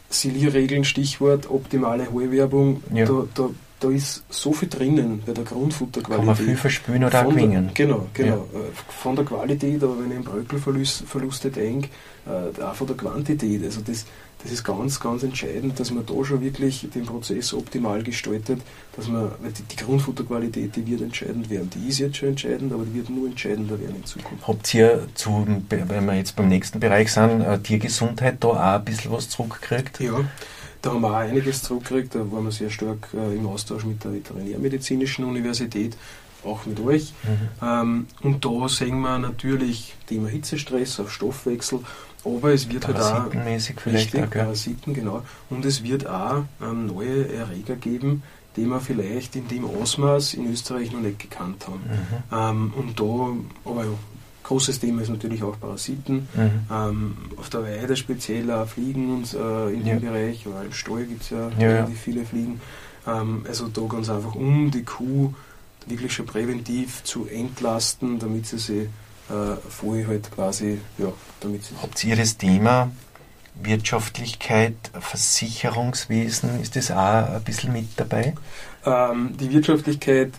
Silierregeln, 0.09 0.83
Stichwort, 0.83 1.49
optimale 1.49 2.11
Heulwerbung, 2.11 2.83
ja. 2.93 3.05
da, 3.05 3.25
da, 3.33 3.49
da 3.83 3.89
ist 3.89 4.23
so 4.29 4.53
viel 4.53 4.69
drinnen 4.69 5.21
bei 5.25 5.33
der 5.33 5.43
Grundfutterqualität. 5.43 6.17
Kann 6.17 6.25
man 6.25 6.35
viel 6.35 6.55
verspülen 6.55 7.03
oder 7.03 7.25
auch 7.25 7.29
gewinnen. 7.29 7.71
Genau, 7.73 8.07
genau. 8.13 8.47
Ja. 8.53 8.59
Äh, 8.59 8.71
von 8.87 9.15
der 9.15 9.25
Qualität, 9.25 9.83
aber 9.83 9.99
wenn 9.99 10.11
ich 10.11 10.17
an 10.17 10.23
Bröckelverluste 10.23 11.49
denke, 11.49 11.89
äh, 12.25 12.61
auch 12.61 12.75
von 12.75 12.87
der 12.87 12.95
Quantität. 12.95 13.61
Also 13.63 13.81
das, 13.81 14.05
das 14.41 14.51
ist 14.51 14.63
ganz, 14.63 14.99
ganz 14.99 15.23
entscheidend, 15.23 15.77
dass 15.79 15.91
man 15.91 16.05
da 16.05 16.13
schon 16.23 16.41
wirklich 16.41 16.87
den 16.93 17.05
Prozess 17.05 17.53
optimal 17.53 18.03
gestaltet, 18.03 18.61
dass 18.95 19.09
man, 19.09 19.31
weil 19.41 19.51
die, 19.51 19.63
die 19.63 19.75
Grundfutterqualität, 19.75 20.75
die 20.77 20.87
wird 20.87 21.01
entscheidend 21.01 21.49
werden. 21.49 21.69
Die 21.75 21.89
ist 21.89 21.99
jetzt 21.99 22.17
schon 22.17 22.29
entscheidend, 22.29 22.71
aber 22.71 22.85
die 22.85 22.93
wird 22.93 23.09
nur 23.09 23.27
entscheidender 23.27 23.77
werden 23.81 23.97
in 23.97 24.05
Zukunft. 24.05 24.47
Habt 24.47 24.73
ihr, 24.73 25.07
zu, 25.13 25.45
wenn 25.69 26.05
wir 26.05 26.15
jetzt 26.15 26.37
beim 26.37 26.47
nächsten 26.47 26.79
Bereich 26.79 27.11
sind, 27.11 27.41
äh, 27.41 27.59
Tiergesundheit 27.59 28.37
da 28.39 28.47
auch 28.47 28.55
ein 28.55 28.85
bisschen 28.85 29.11
was 29.11 29.27
zurückgekriegt? 29.27 29.99
Ja, 29.99 30.21
da 30.83 30.91
haben 30.91 31.01
wir 31.01 31.09
auch 31.09 31.15
einiges 31.15 31.63
zurückgekriegt. 31.63 32.13
Da 32.13 32.19
waren 32.31 32.43
wir 32.43 32.51
sehr 32.51 32.69
stark 32.69 33.07
äh, 33.13 33.35
im 33.35 33.47
Austausch 33.47 33.85
mit 33.85 34.03
der 34.03 34.13
Veterinärmedizinischen 34.13 35.25
Universität, 35.25 35.97
auch 36.45 36.65
mit 36.67 36.79
euch. 36.79 37.13
Mhm. 37.23 37.65
Ähm, 37.67 38.07
und 38.21 38.45
da 38.45 38.69
sehen 38.69 38.99
wir 38.99 39.17
natürlich 39.17 39.95
Thema 40.07 40.27
Hitzestress 40.27 40.99
auf 40.99 41.11
Stoffwechsel 41.11 41.79
aber 42.25 42.53
es 42.53 42.69
wird 42.69 42.87
halt 42.87 42.99
auch. 42.99 43.29
vielleicht 43.31 44.13
richtig, 44.13 44.23
auch, 44.23 44.29
Parasiten, 44.29 44.93
genau. 44.93 45.23
Und 45.49 45.65
es 45.65 45.83
wird 45.83 46.07
auch 46.07 46.43
ähm, 46.61 46.87
neue 46.87 47.27
Erreger 47.27 47.75
geben, 47.75 48.23
die 48.55 48.65
wir 48.65 48.79
vielleicht 48.79 49.35
in 49.35 49.47
dem 49.47 49.65
Ausmaß 49.65 50.35
in 50.35 50.51
Österreich 50.51 50.91
noch 50.91 51.01
nicht 51.01 51.19
gekannt 51.19 51.67
haben. 51.67 51.81
Mhm. 51.83 52.71
Ähm, 52.71 52.73
und 52.77 52.99
da, 52.99 53.69
aber 53.69 53.83
ja, 53.83 53.91
großes 54.43 54.79
Thema 54.79 55.01
ist 55.01 55.09
natürlich 55.09 55.43
auch 55.43 55.59
Parasiten. 55.59 56.27
Mhm. 56.33 56.51
Ähm, 56.71 57.17
auf 57.37 57.49
der 57.49 57.63
Weide 57.63 57.95
speziell 57.95 58.51
auch 58.51 58.67
Fliegen 58.67 59.15
und, 59.15 59.33
äh, 59.33 59.73
in 59.73 59.85
ja. 59.85 59.95
dem 59.95 60.01
Bereich, 60.01 60.45
weil 60.45 60.65
im 60.65 60.73
Stall 60.73 61.05
gibt 61.05 61.23
es 61.23 61.29
ja, 61.31 61.49
ja 61.57 61.67
relativ 61.69 61.99
viele 61.99 62.25
Fliegen. 62.25 62.61
Ähm, 63.07 63.45
also 63.47 63.67
da 63.67 63.81
ganz 63.81 64.09
einfach 64.09 64.35
um 64.35 64.71
die 64.71 64.83
Kuh 64.83 65.33
wirklich 65.87 66.13
schon 66.13 66.25
präventiv 66.25 67.03
zu 67.03 67.27
entlasten, 67.27 68.19
damit 68.19 68.45
sie 68.45 68.57
sich 68.57 68.87
äh, 69.29 69.55
vorher 69.69 70.07
halt 70.07 70.31
quasi, 70.31 70.79
ja, 70.97 71.11
damit 71.39 71.61
Habt 71.81 72.03
ihr 72.03 72.15
das 72.15 72.37
Thema 72.37 72.91
Wirtschaftlichkeit, 73.61 74.75
Versicherungswesen, 74.99 76.61
ist 76.61 76.75
das 76.75 76.91
auch 76.91 77.29
ein 77.29 77.43
bisschen 77.43 77.73
mit 77.73 77.87
dabei? 77.97 78.33
Ähm, 78.85 79.35
die 79.39 79.51
Wirtschaftlichkeit, 79.51 80.33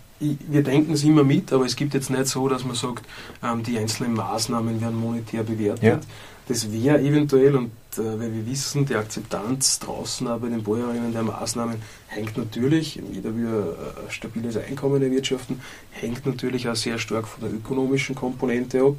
wir 0.49 0.63
denken 0.63 0.93
es 0.93 1.05
immer 1.05 1.25
mit, 1.25 1.53
aber 1.53 1.65
es 1.67 1.77
gibt 1.77 1.95
jetzt 1.95 2.11
nicht 2.11 2.27
so, 2.27 2.49
dass 2.49 2.65
man 2.65 2.75
sagt, 2.75 3.07
ähm, 3.43 3.63
die 3.63 3.79
einzelnen 3.79 4.15
Maßnahmen 4.15 4.81
werden 4.81 4.99
monetär 4.99 5.43
bewertet. 5.43 5.83
Ja. 5.83 6.01
Das 6.47 6.71
wäre 6.71 7.01
eventuell, 7.01 7.57
und 7.57 7.71
äh, 7.97 8.21
weil 8.21 8.33
wir 8.35 8.47
wissen, 8.47 8.85
die 8.85 8.95
Akzeptanz 8.97 9.79
draußen 9.79 10.29
auch 10.29 10.39
bei 10.39 10.49
den 10.49 10.63
Bäuerinnen 10.63 11.13
der 11.13 11.23
Maßnahmen 11.23 11.77
hängt 12.09 12.37
natürlich, 12.37 13.01
jeder 13.13 13.35
will 13.35 13.47
ein 13.49 14.11
stabiles 14.11 14.57
Einkommen 14.59 15.03
erwirtschaften, 15.03 15.61
hängt 15.91 16.27
natürlich 16.27 16.69
auch 16.69 16.77
sehr 16.77 16.99
stark 16.99 17.27
von 17.27 17.49
der 17.49 17.53
ökonomischen 17.55 18.15
Komponente 18.15 18.83
ab. 18.83 18.97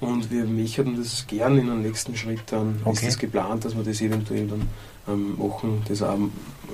Und 0.00 0.30
wir 0.30 0.44
möchten 0.44 0.96
das 0.96 1.26
gern 1.26 1.58
in 1.58 1.66
den 1.66 1.82
nächsten 1.82 2.16
Schritt 2.16 2.42
dann, 2.46 2.80
okay. 2.84 3.06
ist 3.06 3.12
es 3.14 3.18
geplant, 3.18 3.64
dass 3.64 3.76
wir 3.76 3.84
das 3.84 4.00
eventuell 4.00 4.46
dann 4.46 4.68
ähm, 5.08 5.36
machen, 5.38 5.82
das 5.88 6.02
auch 6.02 6.18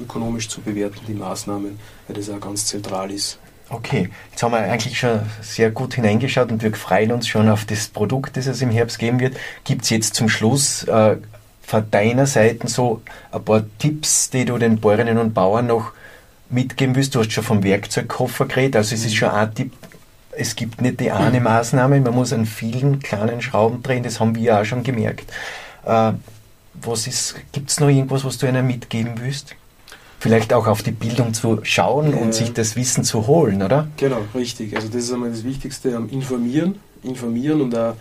ökonomisch 0.01 0.49
zu 0.49 0.61
bewerten, 0.61 1.01
die 1.07 1.15
Maßnahmen, 1.15 1.79
weil 2.07 2.17
das 2.17 2.31
auch 2.31 2.41
ganz 2.41 2.67
zentral 2.67 3.11
ist. 3.11 3.39
Okay, 3.75 4.09
jetzt 4.31 4.41
haben 4.41 4.53
wir 4.53 4.59
eigentlich 4.59 4.97
schon 4.97 5.19
sehr 5.41 5.73
gut 5.73 5.95
hineingeschaut 5.95 6.53
und 6.53 6.63
wir 6.63 6.73
freuen 6.75 7.11
uns 7.11 7.27
schon 7.27 7.49
auf 7.49 7.65
das 7.65 7.89
Produkt, 7.89 8.37
das 8.37 8.47
es 8.47 8.63
im 8.63 8.71
Herbst 8.71 9.01
geben 9.01 9.19
wird. 9.19 9.37
Gibt 9.65 9.83
es 9.83 9.91
jetzt 9.91 10.15
zum 10.15 10.29
Schluss 10.29 10.85
äh, 10.85 11.17
von 11.61 11.91
deiner 11.91 12.27
Seite 12.27 12.69
so 12.69 13.03
ein 13.33 13.45
paar 13.45 13.65
Tipps, 13.81 14.31
die 14.31 14.45
du 14.45 14.59
den 14.59 14.79
Bäuerinnen 14.79 15.19
und 15.19 15.35
Bauern 15.35 15.67
noch 15.67 15.91
mitgeben 16.51 16.95
willst? 16.95 17.17
Du 17.17 17.19
hast 17.19 17.33
schon 17.33 17.43
vom 17.43 17.65
Werkzeugkoffer 17.65 18.47
geredet, 18.47 18.77
also 18.77 18.95
es 18.95 19.05
ist 19.05 19.17
schon 19.17 19.31
ein 19.31 19.53
Tipp, 19.53 19.73
es 20.31 20.55
gibt 20.55 20.81
nicht 20.81 21.01
die 21.01 21.11
eine 21.11 21.41
Maßnahme, 21.41 22.01
man 22.01 22.15
muss 22.15 22.33
an 22.33 22.47
vielen 22.47 23.01
kleinen 23.01 23.43
Schrauben 23.43 23.83
drehen, 23.83 24.05
das 24.05 24.21
haben 24.21 24.37
wir 24.37 24.61
auch 24.61 24.65
schon 24.65 24.85
gemerkt. 24.85 25.33
Äh, 25.85 26.13
was 26.75 27.09
ist, 27.09 27.35
gibt 27.51 27.71
es 27.71 27.81
noch 27.81 27.89
irgendwas, 27.89 28.25
was 28.25 28.39
du 28.39 28.47
ihnen 28.47 28.69
mitgeben 28.69 29.15
willst? 29.17 29.57
Vielleicht 30.25 30.55
auch 30.55 30.67
auf 30.67 30.83
die 30.83 30.91
Bildung 30.91 31.35
zu 31.35 31.61
schauen 31.65 32.13
ja. 32.13 32.17
und 32.17 32.33
sich 32.33 32.55
das 32.55 32.77
Wissen 32.77 33.05
zu 33.05 33.27
holen, 33.27 33.63
oder? 33.63 33.89
Genau, 33.99 34.21
richtig. 34.35 34.75
Also 34.75 34.89
das 34.89 35.03
ist 35.03 35.13
einmal 35.13 35.29
das 35.29 35.45
Wichtigste, 35.45 35.91
informieren, 36.11 36.77
informieren 37.03 37.61
und 37.61 37.77
auch 37.77 37.93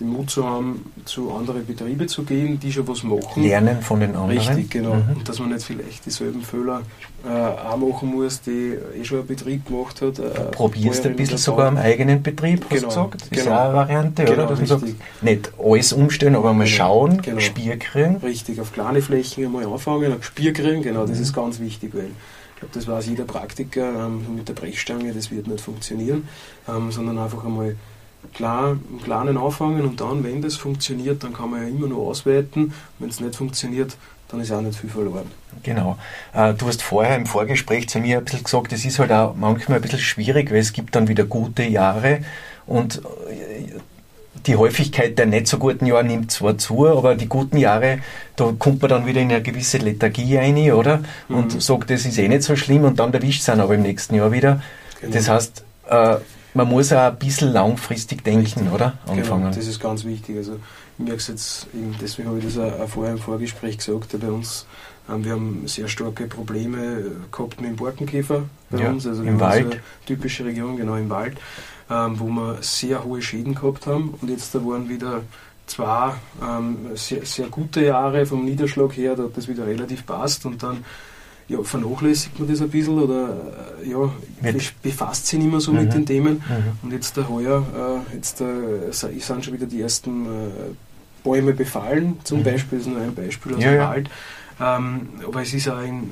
den 0.00 0.08
Mut 0.08 0.30
zu 0.30 0.44
haben, 0.44 0.90
zu 1.04 1.32
anderen 1.32 1.66
Betrieben 1.66 2.08
zu 2.08 2.22
gehen, 2.22 2.58
die 2.58 2.72
schon 2.72 2.88
was 2.88 3.02
machen. 3.02 3.42
Lernen 3.42 3.82
von 3.82 4.00
den 4.00 4.16
anderen. 4.16 4.38
Richtig, 4.38 4.70
genau. 4.70 4.94
Mhm. 4.94 5.16
Und 5.16 5.28
dass 5.28 5.38
man 5.38 5.50
nicht 5.50 5.64
vielleicht 5.64 6.06
dieselben 6.06 6.42
Fehler 6.42 6.82
äh, 7.24 7.28
auch 7.28 7.76
machen 7.76 8.08
muss, 8.08 8.40
die 8.40 8.78
eh 8.98 9.04
schon 9.04 9.20
ein 9.20 9.26
Betrieb 9.26 9.66
gemacht 9.66 10.00
hat. 10.00 10.18
Äh, 10.18 10.30
Probierst 10.50 11.04
ein 11.06 11.14
bisschen 11.14 11.36
sogar 11.36 11.68
am 11.68 11.76
eigenen 11.76 12.22
Betrieb, 12.22 12.64
hast 12.70 12.70
genau. 12.70 12.88
du 12.88 13.10
gesagt? 13.10 13.20
Das 13.20 13.30
genau. 13.30 13.42
ist 13.42 13.48
auch 13.48 13.64
eine 13.64 13.74
Variante, 13.74 14.24
genau, 14.24 14.34
oder? 14.34 14.46
Dass 14.46 14.60
richtig. 14.60 14.80
man 14.80 14.88
sagt, 14.88 15.22
nicht 15.22 15.52
alles 15.62 15.92
umstellen, 15.92 16.36
aber 16.36 16.54
mal 16.54 16.64
genau. 16.64 16.76
schauen, 16.76 17.22
genau. 17.22 17.40
Spiel 17.40 17.76
kriegen. 17.76 18.16
Richtig, 18.16 18.60
auf 18.60 18.72
kleine 18.72 19.02
Flächen 19.02 19.44
einmal 19.44 19.66
anfangen, 19.66 20.10
ein 20.10 20.22
Spiel 20.22 20.54
kriegen, 20.54 20.82
genau, 20.82 21.06
das 21.06 21.18
mhm. 21.18 21.22
ist 21.22 21.32
ganz 21.34 21.60
wichtig, 21.60 21.94
weil 21.94 22.06
ich 22.06 22.60
glaube, 22.60 22.74
das 22.74 22.88
weiß 22.88 23.06
jeder 23.06 23.24
Praktiker 23.24 24.06
ähm, 24.06 24.36
mit 24.36 24.48
der 24.48 24.54
Brechstange, 24.54 25.12
das 25.12 25.30
wird 25.30 25.48
nicht 25.48 25.60
funktionieren, 25.60 26.28
ähm, 26.68 26.90
sondern 26.90 27.18
einfach 27.18 27.44
einmal 27.44 27.76
klar, 28.34 28.76
im 28.90 29.02
Kleinen 29.02 29.36
anfangen 29.36 29.82
und 29.82 30.00
dann, 30.00 30.24
wenn 30.24 30.42
das 30.42 30.56
funktioniert, 30.56 31.22
dann 31.24 31.32
kann 31.32 31.50
man 31.50 31.62
ja 31.62 31.68
immer 31.68 31.88
noch 31.88 31.98
ausweiten. 31.98 32.72
Wenn 32.98 33.08
es 33.08 33.20
nicht 33.20 33.36
funktioniert, 33.36 33.96
dann 34.28 34.40
ist 34.40 34.50
auch 34.52 34.60
nicht 34.60 34.78
viel 34.78 34.90
verloren. 34.90 35.26
Genau. 35.62 35.98
Äh, 36.32 36.54
du 36.54 36.66
hast 36.66 36.82
vorher 36.82 37.16
im 37.16 37.26
Vorgespräch 37.26 37.88
zu 37.88 37.98
mir 37.98 38.18
ein 38.18 38.24
bisschen 38.24 38.44
gesagt, 38.44 38.72
es 38.72 38.84
ist 38.84 38.98
halt 38.98 39.12
auch 39.12 39.34
manchmal 39.36 39.78
ein 39.78 39.82
bisschen 39.82 39.98
schwierig, 39.98 40.50
weil 40.50 40.58
es 40.58 40.72
gibt 40.72 40.94
dann 40.96 41.08
wieder 41.08 41.24
gute 41.24 41.64
Jahre 41.64 42.20
und 42.66 43.02
äh, 43.28 43.78
die 44.46 44.56
Häufigkeit 44.56 45.18
der 45.18 45.26
nicht 45.26 45.46
so 45.46 45.58
guten 45.58 45.86
Jahre 45.86 46.04
nimmt 46.04 46.32
zwar 46.32 46.56
zu, 46.56 46.88
aber 46.88 47.14
die 47.14 47.28
guten 47.28 47.58
Jahre, 47.58 47.98
da 48.36 48.52
kommt 48.58 48.80
man 48.80 48.88
dann 48.88 49.06
wieder 49.06 49.20
in 49.20 49.30
eine 49.30 49.42
gewisse 49.42 49.78
Lethargie 49.78 50.36
rein, 50.36 50.72
oder? 50.72 51.00
Und 51.28 51.54
mhm. 51.54 51.60
sagt, 51.60 51.90
das 51.90 52.06
ist 52.06 52.18
eh 52.18 52.28
nicht 52.28 52.42
so 52.42 52.56
schlimm 52.56 52.84
und 52.84 52.98
dann 52.98 53.12
erwischt 53.12 53.42
es 53.42 53.48
einen 53.50 53.60
aber 53.60 53.74
im 53.74 53.82
nächsten 53.82 54.14
Jahr 54.14 54.32
wieder. 54.32 54.62
Genau. 55.00 55.12
Das 55.12 55.28
heißt, 55.28 55.64
äh, 55.88 56.16
man 56.54 56.68
muss 56.68 56.92
auch 56.92 57.10
ein 57.10 57.18
bisschen 57.18 57.52
langfristig 57.52 58.22
denken, 58.24 58.42
Richtig. 58.42 58.72
oder? 58.72 58.98
Genau, 59.06 59.18
Anfangen. 59.18 59.42
Genau, 59.42 59.54
das 59.54 59.66
ist 59.66 59.80
ganz 59.80 60.04
wichtig. 60.04 60.36
Also 60.36 60.58
ich 60.98 61.04
merke 61.04 61.20
es 61.20 61.28
jetzt, 61.28 61.66
deswegen 62.00 62.28
habe 62.28 62.38
ich 62.38 62.44
das 62.44 62.58
auch 62.58 62.88
vorher 62.88 63.14
im 63.14 63.18
Vorgespräch 63.18 63.78
gesagt, 63.78 64.18
bei 64.20 64.28
uns, 64.28 64.66
ähm, 65.08 65.24
wir 65.24 65.32
haben 65.32 65.62
sehr 65.66 65.88
starke 65.88 66.26
Probleme 66.26 67.04
gehabt 67.30 67.60
mit 67.60 67.70
dem 67.70 67.76
Borkenkäfer 67.76 68.42
bei 68.70 68.78
ja, 68.78 68.90
uns, 68.90 69.06
also 69.06 69.22
im 69.22 69.40
Wald. 69.40 69.72
Eine 69.72 69.80
typische 70.06 70.44
Region, 70.44 70.76
genau 70.76 70.96
im 70.96 71.08
Wald, 71.10 71.36
ähm, 71.90 72.18
wo 72.18 72.26
wir 72.26 72.58
sehr 72.60 73.02
hohe 73.04 73.22
Schäden 73.22 73.54
gehabt 73.54 73.86
haben 73.86 74.14
und 74.20 74.28
jetzt 74.28 74.54
da 74.54 74.64
waren 74.64 74.88
wieder 74.88 75.22
zwei 75.66 76.14
ähm, 76.42 76.90
sehr, 76.94 77.24
sehr 77.24 77.46
gute 77.48 77.84
Jahre 77.84 78.26
vom 78.26 78.44
Niederschlag 78.44 78.96
her, 78.96 79.16
da 79.16 79.24
hat 79.24 79.36
das 79.36 79.48
wieder 79.48 79.66
relativ 79.66 80.04
passt 80.04 80.44
und 80.44 80.62
dann 80.62 80.84
ja, 81.48 81.62
vernachlässigt 81.62 82.38
man 82.38 82.48
das 82.48 82.60
ein 82.60 82.70
bisschen 82.70 82.98
oder 82.98 83.36
äh, 83.82 83.90
ja, 83.90 84.10
befasst 84.82 85.26
sich 85.26 85.38
nicht 85.38 85.50
mehr 85.50 85.60
so 85.60 85.72
mhm. 85.72 85.80
mit 85.80 85.94
den 85.94 86.06
Themen. 86.06 86.34
Mhm. 86.34 86.78
Und 86.82 86.92
jetzt 86.92 87.16
der 87.16 87.28
heuer, 87.28 88.02
äh, 88.10 88.14
jetzt 88.14 88.40
äh, 88.40 88.90
sind 88.90 89.44
schon 89.44 89.54
wieder 89.54 89.66
die 89.66 89.80
ersten 89.80 90.26
äh, 90.26 90.28
Bäume 91.22 91.52
befallen, 91.52 92.18
zum 92.24 92.40
mhm. 92.40 92.44
Beispiel, 92.44 92.78
das 92.78 92.86
ist 92.86 92.92
nur 92.92 93.02
ein 93.02 93.14
Beispiel 93.14 93.54
aus 93.54 93.62
ja, 93.62 93.72
dem 93.72 93.80
Wald. 93.80 94.10
Ähm, 94.60 95.08
aber 95.26 95.42
es 95.42 95.54
ist 95.54 95.68
auch 95.68 95.78
ein 95.78 96.10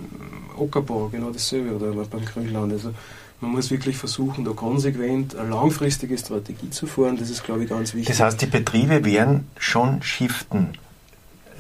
Ockerbau 0.57 1.09
genau 1.09 1.31
dasselbe 1.31 1.75
oder 1.75 1.93
beim 1.93 2.25
Grünland. 2.25 2.73
Also 2.73 2.93
man 3.41 3.53
muss 3.53 3.71
wirklich 3.71 3.97
versuchen, 3.97 4.45
da 4.45 4.53
konsequent 4.53 5.35
eine 5.37 5.51
langfristige 5.51 6.17
Strategie 6.19 6.71
zu 6.71 6.87
fahren. 6.87 7.17
Das 7.19 7.31
ist, 7.31 7.43
glaube 7.45 7.65
ich, 7.65 7.71
ganz 7.71 7.95
wichtig. 7.95 8.09
Das 8.09 8.21
heißt, 8.21 8.41
die 8.43 8.47
Betriebe 8.47 9.05
werden 9.05 9.49
schon 9.59 10.03
shiften 10.03 10.75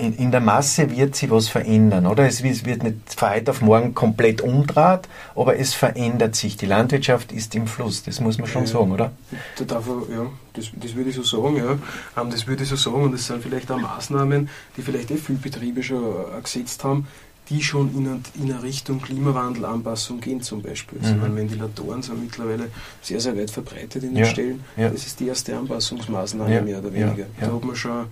in, 0.00 0.16
in, 0.16 0.30
der 0.30 0.40
Masse 0.40 0.90
wird 0.90 1.14
sich 1.14 1.30
was 1.30 1.48
verändern, 1.48 2.06
oder? 2.06 2.26
Es 2.26 2.42
wird 2.42 2.82
nicht 2.82 2.96
von 3.14 3.30
heute 3.30 3.50
auf 3.50 3.60
morgen 3.60 3.94
komplett 3.94 4.40
umdraht, 4.40 5.08
aber 5.36 5.58
es 5.58 5.74
verändert 5.74 6.34
sich. 6.34 6.56
Die 6.56 6.66
Landwirtschaft 6.66 7.32
ist 7.32 7.54
im 7.54 7.66
Fluss, 7.66 8.02
das 8.02 8.20
muss 8.20 8.38
man 8.38 8.46
schon 8.46 8.64
ja, 8.64 8.68
sagen, 8.68 8.92
oder? 8.92 9.12
Da 9.56 9.64
darf 9.64 9.86
er, 9.86 10.14
ja, 10.14 10.26
das, 10.54 10.70
das 10.74 10.94
würde 10.94 11.10
ich 11.10 11.16
so 11.16 11.22
sagen, 11.22 11.56
ja. 11.56 11.78
Ähm, 12.20 12.30
das 12.30 12.46
würde 12.46 12.62
ich 12.62 12.68
so 12.68 12.76
sagen 12.76 13.02
und 13.02 13.12
das 13.12 13.26
sind 13.26 13.42
vielleicht 13.42 13.70
auch 13.70 13.78
Maßnahmen, 13.78 14.48
die 14.76 14.82
vielleicht 14.82 15.10
eh 15.10 15.16
viele 15.16 15.38
Betriebe 15.38 15.82
schon 15.82 16.02
äh, 16.02 16.40
gesetzt 16.42 16.82
haben, 16.82 17.06
die 17.50 17.62
schon 17.62 17.94
in 17.94 18.06
eine, 18.06 18.20
in 18.34 18.52
eine 18.52 18.62
Richtung 18.62 19.02
Klimawandelanpassung 19.02 20.20
gehen 20.20 20.40
zum 20.40 20.62
Beispiel. 20.62 20.98
Also 21.02 21.14
mhm. 21.14 21.36
Ventilatoren 21.36 22.02
sind 22.02 22.22
mittlerweile 22.22 22.68
sehr, 23.02 23.20
sehr 23.20 23.36
weit 23.36 23.50
verbreitet 23.50 24.02
in 24.04 24.14
den 24.14 24.24
ja, 24.24 24.24
Stellen. 24.24 24.64
Ja. 24.76 24.88
Das 24.88 25.04
ist 25.04 25.20
die 25.20 25.26
erste 25.26 25.56
Anpassungsmaßnahme 25.56 26.54
ja, 26.54 26.62
mehr 26.62 26.78
oder 26.78 26.92
weniger. 26.92 27.26
Da 27.38 27.46
hat 27.46 27.64
man 27.64 27.76
schon 27.76 28.06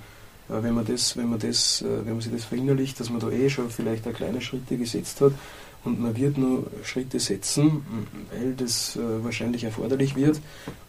wenn 0.49 0.75
man 0.75 0.85
das, 0.85 1.17
wenn 1.17 1.29
man 1.29 1.39
das, 1.39 1.83
äh, 1.83 2.07
wenn 2.07 2.15
man 2.15 2.21
sich 2.21 2.33
das 2.33 2.45
verinnerlicht, 2.45 2.99
dass 3.01 3.11
man 3.11 3.21
da 3.21 3.29
eh 3.29 3.49
schon 3.51 3.71
vielleicht 3.71 4.07
ein 4.07 4.15
kleine 4.15 4.41
Schritte 4.41 4.77
gesetzt 4.77 5.21
hat 5.21 5.33
und 5.85 6.01
man 6.01 6.17
wird 6.17 6.39
nur 6.39 6.67
Schritte 6.83 7.21
setzen, 7.21 7.85
weil 8.33 8.55
das 8.55 8.97
äh, 8.97 9.25
wahrscheinlich 9.25 9.65
erforderlich 9.65 10.17
wird 10.17 10.41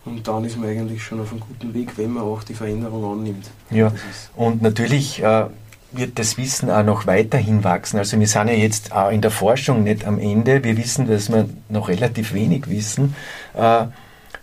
und 0.05 0.27
dann 0.27 0.45
ist 0.45 0.57
man 0.57 0.69
eigentlich 0.69 1.03
schon 1.03 1.19
auf 1.19 1.31
einem 1.31 1.41
guten 1.41 1.73
Weg, 1.73 1.97
wenn 1.97 2.11
man 2.11 2.23
auch 2.23 2.43
die 2.43 2.53
Veränderung 2.53 3.19
annimmt. 3.19 3.49
Ja, 3.69 3.91
und 4.35 4.61
natürlich 4.61 5.21
äh, 5.21 5.45
wird 5.91 6.19
das 6.19 6.37
Wissen 6.37 6.69
auch 6.69 6.83
noch 6.83 7.07
weiterhin 7.07 7.63
wachsen. 7.63 7.97
Also 7.97 8.19
wir 8.19 8.27
sind 8.27 8.47
ja 8.47 8.53
jetzt 8.53 8.91
auch 8.91 9.11
in 9.11 9.21
der 9.21 9.31
Forschung 9.31 9.83
nicht 9.83 10.05
am 10.05 10.19
Ende. 10.19 10.63
Wir 10.63 10.77
wissen, 10.77 11.07
dass 11.07 11.31
wir 11.31 11.49
noch 11.67 11.89
relativ 11.89 12.33
wenig 12.33 12.69
wissen. 12.69 13.15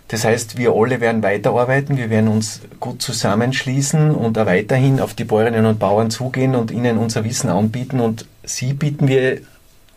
Das 0.08 0.24
heißt, 0.24 0.56
wir 0.56 0.72
alle 0.72 1.00
werden 1.00 1.22
weiterarbeiten, 1.22 1.96
wir 1.96 2.10
werden 2.10 2.28
uns 2.28 2.60
gut 2.78 3.02
zusammenschließen 3.02 4.12
und 4.12 4.38
auch 4.38 4.46
weiterhin 4.46 5.00
auf 5.00 5.14
die 5.14 5.24
Bäuerinnen 5.24 5.66
und 5.66 5.80
Bauern 5.80 6.10
zugehen 6.10 6.54
und 6.54 6.70
ihnen 6.70 6.98
unser 6.98 7.24
Wissen 7.24 7.50
anbieten. 7.50 7.98
Und 7.98 8.26
sie 8.44 8.72
bieten 8.72 9.08
wir 9.08 9.40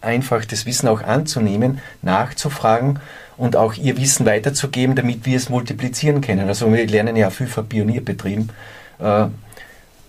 einfach, 0.01 0.45
das 0.45 0.65
Wissen 0.65 0.87
auch 0.87 1.03
anzunehmen, 1.03 1.79
nachzufragen 2.01 2.99
und 3.37 3.55
auch 3.55 3.75
ihr 3.75 3.97
Wissen 3.97 4.25
weiterzugeben, 4.25 4.95
damit 4.95 5.25
wir 5.25 5.37
es 5.37 5.49
multiplizieren 5.49 6.21
können. 6.21 6.47
Also 6.47 6.73
wir 6.73 6.87
lernen 6.87 7.15
ja 7.15 7.29
viel 7.29 7.47
von 7.47 7.67
Pionierbetrieben. 7.67 8.49
Äh, 8.99 9.25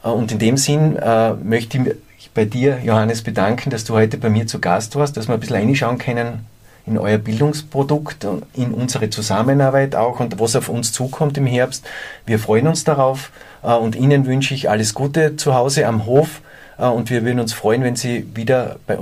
und 0.03 0.33
in 0.33 0.39
dem 0.39 0.57
Sinn 0.57 0.97
äh, 0.97 1.35
möchte 1.35 1.77
ich 1.77 1.85
mich 1.85 2.31
bei 2.33 2.47
dir, 2.47 2.81
Johannes, 2.83 3.23
bedanken, 3.23 3.69
dass 3.69 3.85
du 3.85 3.95
heute 3.95 4.17
bei 4.17 4.31
mir 4.31 4.47
zu 4.47 4.61
Gast 4.61 4.97
warst, 4.97 5.19
dass 5.19 5.29
wir 5.29 5.35
ein 5.35 5.41
bisschen 5.41 5.57
reinschauen 5.57 5.99
können, 5.99 6.47
in 6.87 6.99
euer 6.99 7.19
Bildungsprodukt, 7.19 8.27
in 8.55 8.73
unsere 8.73 9.11
Zusammenarbeit 9.11 9.95
auch 9.95 10.21
und 10.21 10.41
was 10.41 10.57
auf 10.57 10.69
uns 10.69 10.93
zukommt 10.93 11.39
im 11.39 11.47
Herbst. 11.47 11.85
Wir 12.27 12.39
freuen 12.39 12.67
uns 12.67 12.85
darauf 12.85 13.31
äh, 13.63 13.73
und 13.73 13.97
Ihnen 13.97 14.27
wünsche 14.27 14.55
ich 14.55 14.71
alles 14.71 14.95
Gute 14.95 15.37
zu 15.37 15.55
Hause 15.55 15.87
am 15.87 16.07
Hof 16.07 16.41
äh, 16.79 16.87
und 16.87 17.11
wir 17.11 17.25
würden 17.25 17.41
uns 17.41 17.53
freuen, 17.53 17.83
wenn 17.83 17.97
Sie 17.97 18.27
wieder 18.35 18.77
bei 18.87 18.97
uns 18.97 18.99